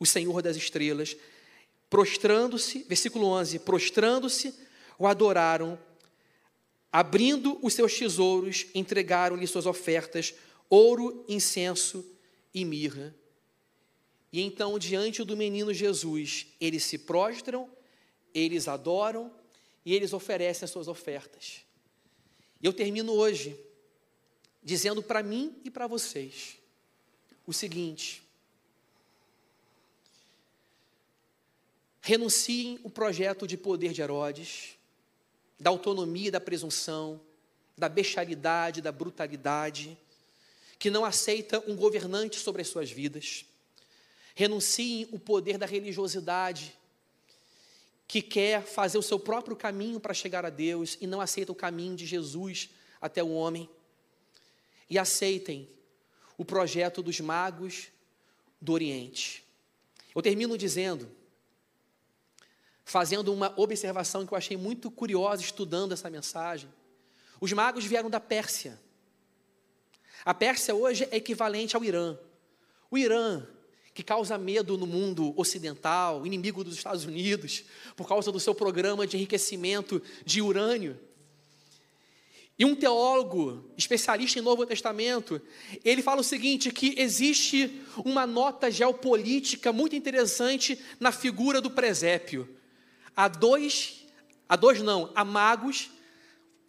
o 0.00 0.06
Senhor 0.06 0.40
das 0.40 0.56
estrelas. 0.56 1.14
Prostrando-se, 1.90 2.84
versículo 2.84 3.26
11: 3.26 3.58
prostrando-se, 3.58 4.54
o 4.98 5.06
adoraram, 5.06 5.78
abrindo 6.90 7.58
os 7.60 7.74
seus 7.74 7.94
tesouros, 7.98 8.64
entregaram-lhe 8.74 9.46
suas 9.46 9.66
ofertas, 9.66 10.34
ouro, 10.70 11.22
incenso 11.28 12.02
e 12.54 12.64
mirra. 12.64 13.14
E 14.32 14.40
então, 14.40 14.78
diante 14.78 15.22
do 15.22 15.36
menino 15.36 15.74
Jesus, 15.74 16.46
eles 16.58 16.82
se 16.84 16.96
prostram, 16.96 17.68
eles 18.32 18.68
adoram 18.68 19.30
e 19.84 19.94
eles 19.94 20.14
oferecem 20.14 20.64
as 20.64 20.70
suas 20.70 20.88
ofertas. 20.88 21.60
E 22.62 22.64
eu 22.64 22.72
termino 22.72 23.12
hoje 23.12 23.54
dizendo 24.62 25.02
para 25.02 25.22
mim 25.22 25.54
e 25.64 25.70
para 25.70 25.86
vocês 25.86 26.56
o 27.46 27.52
seguinte: 27.52 28.22
renunciem 32.00 32.78
o 32.82 32.90
projeto 32.90 33.46
de 33.46 33.56
poder 33.56 33.92
de 33.92 34.00
Herodes, 34.00 34.76
da 35.58 35.70
autonomia 35.70 36.30
da 36.30 36.40
presunção, 36.40 37.20
da 37.76 37.88
bestialidade, 37.88 38.80
da 38.80 38.92
brutalidade, 38.92 39.98
que 40.78 40.90
não 40.90 41.04
aceita 41.04 41.62
um 41.68 41.74
governante 41.74 42.38
sobre 42.38 42.62
as 42.62 42.68
suas 42.68 42.90
vidas. 42.90 43.44
Renunciem 44.34 45.08
o 45.12 45.18
poder 45.18 45.58
da 45.58 45.66
religiosidade, 45.66 46.76
que 48.08 48.22
quer 48.22 48.62
fazer 48.62 48.98
o 48.98 49.02
seu 49.02 49.18
próprio 49.18 49.56
caminho 49.56 50.00
para 50.00 50.14
chegar 50.14 50.44
a 50.44 50.50
Deus 50.50 50.96
e 51.00 51.06
não 51.06 51.20
aceita 51.20 51.52
o 51.52 51.56
caminho 51.56 51.96
de 51.96 52.06
Jesus 52.06 52.70
até 53.00 53.22
o 53.22 53.32
homem 53.32 53.68
e 54.88 54.98
aceitem 54.98 55.68
o 56.36 56.44
projeto 56.44 57.02
dos 57.02 57.20
magos 57.20 57.88
do 58.60 58.72
Oriente. 58.72 59.44
Eu 60.14 60.22
termino 60.22 60.58
dizendo, 60.58 61.10
fazendo 62.84 63.32
uma 63.32 63.52
observação 63.56 64.26
que 64.26 64.32
eu 64.32 64.38
achei 64.38 64.56
muito 64.56 64.90
curiosa 64.90 65.42
estudando 65.42 65.92
essa 65.92 66.10
mensagem. 66.10 66.68
Os 67.40 67.52
magos 67.52 67.84
vieram 67.84 68.10
da 68.10 68.20
Pérsia. 68.20 68.78
A 70.24 70.34
Pérsia 70.34 70.74
hoje 70.74 71.08
é 71.10 71.16
equivalente 71.16 71.74
ao 71.74 71.84
Irã. 71.84 72.16
O 72.90 72.98
Irã, 72.98 73.46
que 73.94 74.02
causa 74.02 74.38
medo 74.38 74.76
no 74.76 74.86
mundo 74.86 75.32
ocidental, 75.36 76.26
inimigo 76.26 76.62
dos 76.62 76.76
Estados 76.76 77.04
Unidos, 77.04 77.64
por 77.96 78.06
causa 78.06 78.30
do 78.30 78.38
seu 78.38 78.54
programa 78.54 79.06
de 79.06 79.16
enriquecimento 79.16 80.02
de 80.24 80.40
urânio, 80.40 80.98
e 82.62 82.64
um 82.64 82.76
teólogo, 82.76 83.68
especialista 83.76 84.38
em 84.38 84.42
Novo 84.42 84.64
Testamento, 84.64 85.42
ele 85.84 86.00
fala 86.00 86.20
o 86.20 86.24
seguinte: 86.24 86.70
que 86.70 86.94
existe 86.96 87.82
uma 88.04 88.24
nota 88.24 88.70
geopolítica 88.70 89.72
muito 89.72 89.96
interessante 89.96 90.78
na 91.00 91.10
figura 91.10 91.60
do 91.60 91.72
presépio. 91.72 92.48
Há 93.16 93.26
dois, 93.26 94.06
há 94.48 94.54
dois 94.54 94.80
não, 94.80 95.10
há 95.12 95.24
magos, 95.24 95.90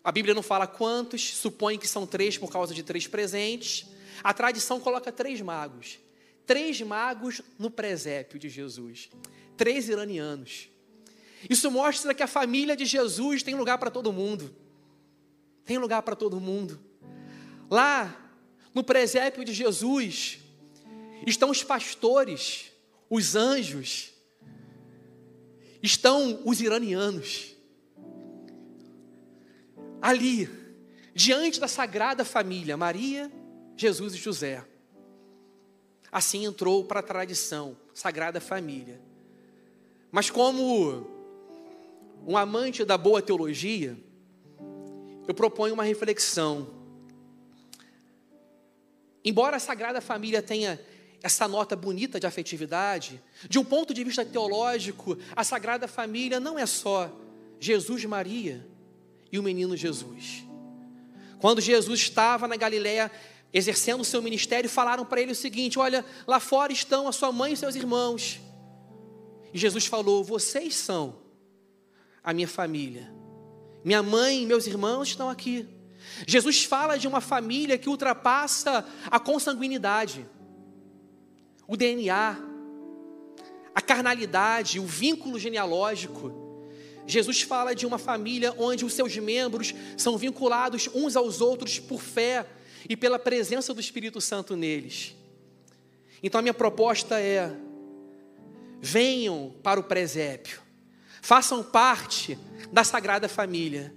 a 0.03 0.11
Bíblia 0.11 0.33
não 0.33 0.41
fala 0.41 0.65
quantos, 0.65 1.35
supõe 1.35 1.77
que 1.77 1.87
são 1.87 2.07
três 2.07 2.39
por 2.39 2.51
causa 2.51 2.73
de 2.73 2.81
três 2.81 3.05
presentes. 3.05 3.85
A 4.23 4.33
tradição 4.33 4.79
coloca 4.79 5.11
três 5.11 5.41
magos. 5.41 5.99
Três 6.43 6.81
magos 6.81 7.39
no 7.59 7.69
presépio 7.69 8.39
de 8.39 8.49
Jesus. 8.49 9.11
Três 9.55 9.87
iranianos. 9.89 10.69
Isso 11.47 11.69
mostra 11.69 12.15
que 12.15 12.23
a 12.23 12.27
família 12.27 12.75
de 12.75 12.83
Jesus 12.83 13.43
tem 13.43 13.53
lugar 13.53 13.77
para 13.77 13.91
todo 13.91 14.11
mundo. 14.11 14.62
Tem 15.65 15.77
lugar 15.77 16.01
para 16.01 16.15
todo 16.15 16.39
mundo. 16.39 16.79
Lá, 17.69 18.15
no 18.73 18.83
presépio 18.83 19.45
de 19.45 19.53
Jesus, 19.53 20.39
estão 21.25 21.49
os 21.49 21.63
pastores, 21.63 22.71
os 23.09 23.35
anjos, 23.35 24.11
estão 25.81 26.41
os 26.45 26.61
iranianos. 26.61 27.55
Ali, 30.01 30.49
diante 31.13 31.59
da 31.59 31.67
sagrada 31.67 32.25
família, 32.25 32.75
Maria, 32.75 33.31
Jesus 33.75 34.13
e 34.13 34.17
José. 34.17 34.65
Assim 36.11 36.45
entrou 36.45 36.83
para 36.85 36.99
a 36.99 37.03
tradição, 37.03 37.77
sagrada 37.93 38.39
família. 38.39 39.01
Mas 40.11 40.29
como 40.29 41.07
um 42.27 42.37
amante 42.37 42.85
da 42.85 42.97
boa 42.97 43.21
teologia, 43.21 43.97
eu 45.27 45.33
proponho 45.33 45.73
uma 45.73 45.83
reflexão. 45.83 46.67
Embora 49.23 49.57
a 49.57 49.59
Sagrada 49.59 50.01
Família 50.01 50.41
tenha 50.41 50.79
essa 51.21 51.47
nota 51.47 51.75
bonita 51.75 52.19
de 52.19 52.27
afetividade, 52.27 53.23
de 53.49 53.57
um 53.57 53.63
ponto 53.63 53.93
de 53.93 54.03
vista 54.03 54.25
teológico, 54.25 55.17
a 55.33 55.43
Sagrada 55.43 55.87
Família 55.87 56.39
não 56.39 56.59
é 56.59 56.65
só 56.65 57.09
Jesus, 57.59 58.03
Maria 58.03 58.67
e 59.31 59.39
o 59.39 59.43
menino 59.43 59.77
Jesus. 59.77 60.43
Quando 61.39 61.61
Jesus 61.61 62.01
estava 62.01 62.47
na 62.47 62.57
Galiléia 62.57 63.09
exercendo 63.53 64.01
o 64.01 64.05
seu 64.05 64.21
ministério, 64.21 64.69
falaram 64.69 65.05
para 65.05 65.21
ele 65.21 65.31
o 65.31 65.35
seguinte: 65.35 65.79
Olha, 65.79 66.05
lá 66.27 66.41
fora 66.41 66.73
estão 66.73 67.07
a 67.07 67.13
sua 67.13 67.31
mãe 67.31 67.53
e 67.53 67.57
seus 67.57 67.75
irmãos. 67.75 68.41
E 69.53 69.57
Jesus 69.57 69.85
falou: 69.85 70.23
Vocês 70.23 70.75
são 70.75 71.21
a 72.21 72.33
minha 72.33 72.47
família. 72.47 73.22
Minha 73.83 74.03
mãe 74.03 74.43
e 74.43 74.45
meus 74.45 74.67
irmãos 74.67 75.09
estão 75.09 75.29
aqui. 75.29 75.67
Jesus 76.27 76.63
fala 76.63 76.97
de 76.97 77.07
uma 77.07 77.21
família 77.21 77.77
que 77.77 77.89
ultrapassa 77.89 78.85
a 79.09 79.19
consanguinidade 79.19 80.25
o 81.67 81.77
DNA, 81.77 82.37
a 83.73 83.81
carnalidade, 83.81 84.79
o 84.79 84.85
vínculo 84.85 85.39
genealógico. 85.39 86.31
Jesus 87.05 87.41
fala 87.41 87.73
de 87.73 87.85
uma 87.85 87.97
família 87.97 88.53
onde 88.57 88.85
os 88.85 88.93
seus 88.93 89.15
membros 89.17 89.73
são 89.97 90.17
vinculados 90.17 90.89
uns 90.93 91.15
aos 91.15 91.41
outros 91.41 91.79
por 91.79 92.01
fé 92.01 92.45
e 92.87 92.95
pela 92.95 93.17
presença 93.17 93.73
do 93.73 93.79
Espírito 93.79 94.21
Santo 94.21 94.55
neles. 94.55 95.15
Então 96.21 96.39
a 96.39 96.41
minha 96.41 96.53
proposta 96.53 97.19
é: 97.19 97.55
venham 98.81 99.53
para 99.63 99.79
o 99.79 99.83
presépio, 99.83 100.61
façam 101.23 101.63
parte 101.63 102.37
da 102.69 102.83
Sagrada 102.83 103.29
Família. 103.29 103.95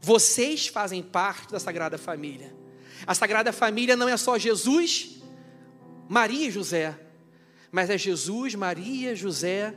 Vocês 0.00 0.66
fazem 0.66 1.04
parte 1.04 1.52
da 1.52 1.60
Sagrada 1.60 1.96
Família. 1.96 2.52
A 3.06 3.14
Sagrada 3.14 3.52
Família 3.52 3.94
não 3.96 4.08
é 4.08 4.16
só 4.16 4.36
Jesus, 4.36 5.22
Maria 6.08 6.48
e 6.48 6.50
José, 6.50 6.98
mas 7.70 7.90
é 7.90 7.96
Jesus, 7.96 8.56
Maria, 8.56 9.14
José, 9.14 9.72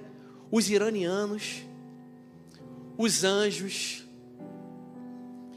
os 0.52 0.72
iranianos, 0.72 1.64
os 2.98 3.24
anjos 3.24 4.04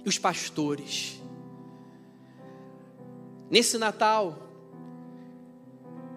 e 0.05 0.09
os 0.11 0.19
pastores. 0.19 1.23
Nesse 3.51 3.79
Natal, 3.79 4.47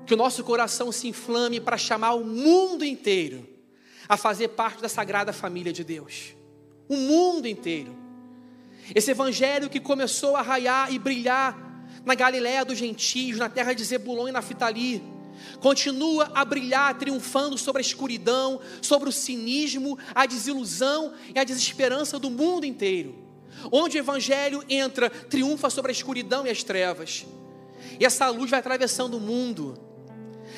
que 0.05 0.13
o 0.13 0.17
nosso 0.17 0.43
coração 0.43 0.91
se 0.91 1.07
inflame 1.07 1.61
para 1.61 1.77
chamar 1.77 2.13
o 2.13 2.25
mundo 2.25 2.83
inteiro 2.83 3.52
a 4.13 4.17
fazer 4.17 4.49
parte 4.49 4.81
da 4.81 4.87
sagrada 4.87 5.33
família 5.33 5.73
de 5.73 5.83
Deus. 5.83 6.35
O 6.87 6.95
mundo 6.95 7.47
inteiro. 7.47 7.95
Esse 8.93 9.11
evangelho 9.11 9.69
que 9.69 9.79
começou 9.79 10.35
a 10.35 10.41
raiar 10.41 10.93
e 10.93 10.99
brilhar 10.99 11.57
na 12.05 12.13
Galiléia 12.13 12.63
dos 12.63 12.77
gentios, 12.77 13.39
na 13.39 13.49
terra 13.49 13.73
de 13.73 13.83
Zebulon 13.83 14.27
e 14.27 14.31
Naftali, 14.31 15.01
continua 15.59 16.31
a 16.35 16.45
brilhar, 16.45 16.97
triunfando 16.97 17.57
sobre 17.57 17.81
a 17.81 17.85
escuridão, 17.85 18.59
sobre 18.81 19.09
o 19.09 19.11
cinismo, 19.11 19.97
a 20.13 20.25
desilusão 20.25 21.13
e 21.33 21.39
a 21.39 21.43
desesperança 21.43 22.19
do 22.19 22.29
mundo 22.29 22.65
inteiro. 22.65 23.15
Onde 23.71 23.97
o 23.97 23.99
Evangelho 23.99 24.63
entra, 24.69 25.09
triunfa 25.09 25.69
sobre 25.69 25.91
a 25.91 25.93
escuridão 25.93 26.45
e 26.45 26.49
as 26.49 26.63
trevas. 26.63 27.25
E 27.99 28.05
essa 28.05 28.29
luz 28.29 28.51
vai 28.51 28.59
atravessando 28.59 29.17
o 29.17 29.19
mundo, 29.19 29.92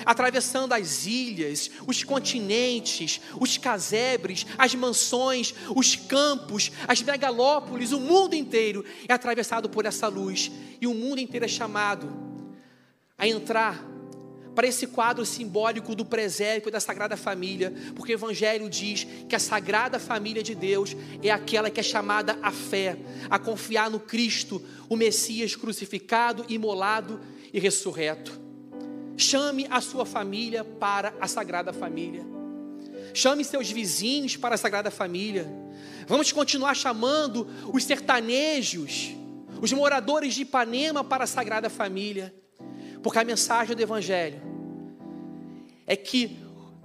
atravessando 0.06 0.74
as 0.74 1.06
ilhas, 1.06 1.70
os 1.86 2.04
continentes, 2.04 3.22
os 3.40 3.58
casebres, 3.58 4.46
as 4.58 4.74
mansões, 4.76 5.54
os 5.76 5.96
campos, 5.96 6.72
as 6.88 7.02
megalópolis, 7.02 7.92
o 7.92 8.00
mundo 8.00 8.36
inteiro 8.36 8.84
é 9.08 9.14
atravessado 9.14 9.70
por 9.70 9.86
essa 9.86 10.08
luz. 10.08 10.52
E 10.82 10.88
o 10.88 10.94
mundo 10.94 11.20
inteiro 11.20 11.46
é 11.46 11.50
chamado 11.50 12.12
a 13.18 13.28
entrar 13.28 13.96
para 14.56 14.68
esse 14.68 14.88
quadro 14.88 15.26
simbólico 15.26 15.94
do 15.94 16.06
presépio 16.06 16.72
da 16.72 16.80
Sagrada 16.80 17.18
Família, 17.18 17.74
porque 17.94 18.14
o 18.14 18.16
Evangelho 18.16 18.70
diz 18.70 19.06
que 19.28 19.36
a 19.36 19.40
Sagrada 19.40 20.00
Família 20.00 20.42
de 20.42 20.56
Deus 20.56 20.96
é 21.22 21.30
aquela 21.30 21.70
que 21.70 21.82
é 21.82 21.84
chamada 21.84 22.40
a 22.42 22.52
fé, 22.52 22.98
a 23.30 23.38
confiar 23.38 23.90
no 23.90 24.00
Cristo, 24.00 24.64
o 24.88 24.96
Messias 24.96 25.56
crucificado, 25.56 26.46
imolado 26.48 27.20
e 27.54 27.60
ressurreto. 27.60 28.45
Chame 29.18 29.66
a 29.70 29.80
sua 29.80 30.06
família 30.06 30.64
para 30.64 31.14
a 31.20 31.28
Sagrada 31.28 31.72
Família. 31.72 32.26
Chame 33.14 33.46
seus 33.46 33.72
vizinhos 33.72 34.36
para 34.36 34.56
a 34.56 34.58
Sagrada 34.58 34.92
Família. 34.92 35.48
Vamos 36.08 36.32
continuar 36.32 36.76
chamando 36.76 37.48
os 37.74 37.84
sertanejos, 37.84 39.12
os 39.62 39.72
moradores 39.72 40.34
de 40.34 40.42
Ipanema 40.42 41.04
para 41.04 41.24
a 41.24 41.28
Sagrada 41.28 41.70
Família. 41.70 42.34
Porque 43.02 43.20
a 43.20 43.24
mensagem 43.24 43.76
do 43.76 43.82
Evangelho 43.82 44.42
é 45.88 45.96
que 45.96 46.38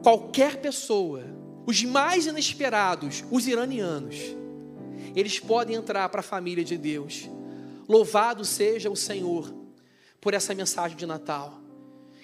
qualquer 0.02 0.58
pessoa, 0.58 1.24
os 1.66 1.82
mais 1.82 2.26
inesperados, 2.26 3.24
os 3.30 3.48
iranianos, 3.48 4.16
eles 5.16 5.40
podem 5.40 5.76
entrar 5.76 6.08
para 6.10 6.20
a 6.20 6.22
família 6.22 6.64
de 6.64 6.78
Deus. 6.78 7.28
Louvado 7.88 8.44
seja 8.44 8.88
o 8.88 8.96
Senhor 8.96 9.52
por 10.20 10.32
essa 10.32 10.54
mensagem 10.54 10.96
de 10.96 11.06
Natal. 11.06 11.59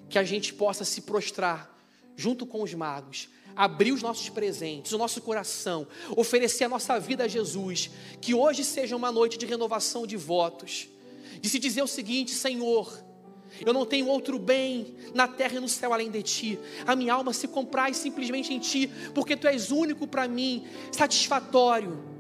Que 0.08 0.18
a 0.18 0.24
gente 0.24 0.52
possa 0.54 0.84
se 0.84 1.02
prostrar 1.02 1.74
junto 2.16 2.46
com 2.46 2.62
os 2.62 2.72
magos, 2.72 3.28
abrir 3.54 3.92
os 3.92 4.02
nossos 4.02 4.28
presentes, 4.28 4.92
o 4.92 4.98
nosso 4.98 5.20
coração, 5.20 5.86
oferecer 6.16 6.64
a 6.64 6.68
nossa 6.68 6.98
vida 6.98 7.24
a 7.24 7.28
Jesus. 7.28 7.90
Que 8.20 8.34
hoje 8.34 8.64
seja 8.64 8.96
uma 8.96 9.12
noite 9.12 9.38
de 9.38 9.46
renovação 9.46 10.06
de 10.06 10.16
votos, 10.16 10.88
de 11.40 11.48
se 11.48 11.58
dizer 11.58 11.82
o 11.82 11.86
seguinte: 11.86 12.32
Senhor, 12.32 13.04
eu 13.64 13.72
não 13.72 13.86
tenho 13.86 14.06
outro 14.06 14.38
bem 14.38 14.94
na 15.14 15.26
terra 15.26 15.56
e 15.56 15.60
no 15.60 15.68
céu 15.68 15.92
além 15.92 16.10
de 16.10 16.22
ti. 16.22 16.58
A 16.86 16.96
minha 16.96 17.14
alma 17.14 17.32
se 17.32 17.48
compraz 17.48 17.96
simplesmente 17.96 18.52
em 18.52 18.58
ti, 18.58 18.90
porque 19.14 19.36
tu 19.36 19.46
és 19.46 19.70
único 19.70 20.06
para 20.06 20.28
mim, 20.28 20.66
satisfatório. 20.92 22.16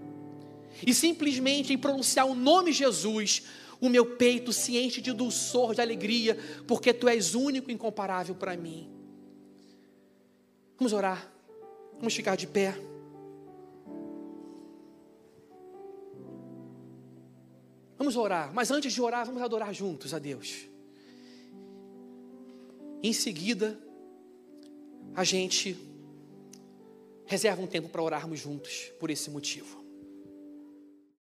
E 0.86 0.92
simplesmente 0.92 1.72
em 1.72 1.78
pronunciar 1.78 2.26
o 2.26 2.34
nome 2.34 2.72
Jesus, 2.72 3.42
o 3.80 3.88
meu 3.88 4.16
peito 4.16 4.52
se 4.52 4.76
enche 4.76 5.00
de 5.00 5.12
dulçor, 5.12 5.74
de 5.74 5.80
alegria, 5.80 6.36
porque 6.66 6.92
tu 6.92 7.08
és 7.08 7.34
único 7.34 7.70
e 7.70 7.74
incomparável 7.74 8.34
para 8.34 8.56
mim. 8.56 8.90
Vamos 10.78 10.92
orar. 10.92 11.32
Vamos 11.98 12.14
ficar 12.14 12.36
de 12.36 12.46
pé. 12.46 12.74
Vamos 17.98 18.14
orar, 18.16 18.52
mas 18.52 18.70
antes 18.70 18.92
de 18.92 19.00
orar, 19.00 19.24
vamos 19.24 19.42
adorar 19.42 19.72
juntos 19.72 20.12
a 20.12 20.18
Deus. 20.18 20.68
Em 23.02 23.12
seguida, 23.12 23.78
a 25.14 25.24
gente 25.24 25.76
reserva 27.24 27.62
um 27.62 27.66
tempo 27.66 27.88
para 27.88 28.02
orarmos 28.02 28.38
juntos 28.38 28.92
por 29.00 29.10
esse 29.10 29.30
motivo. 29.30 29.85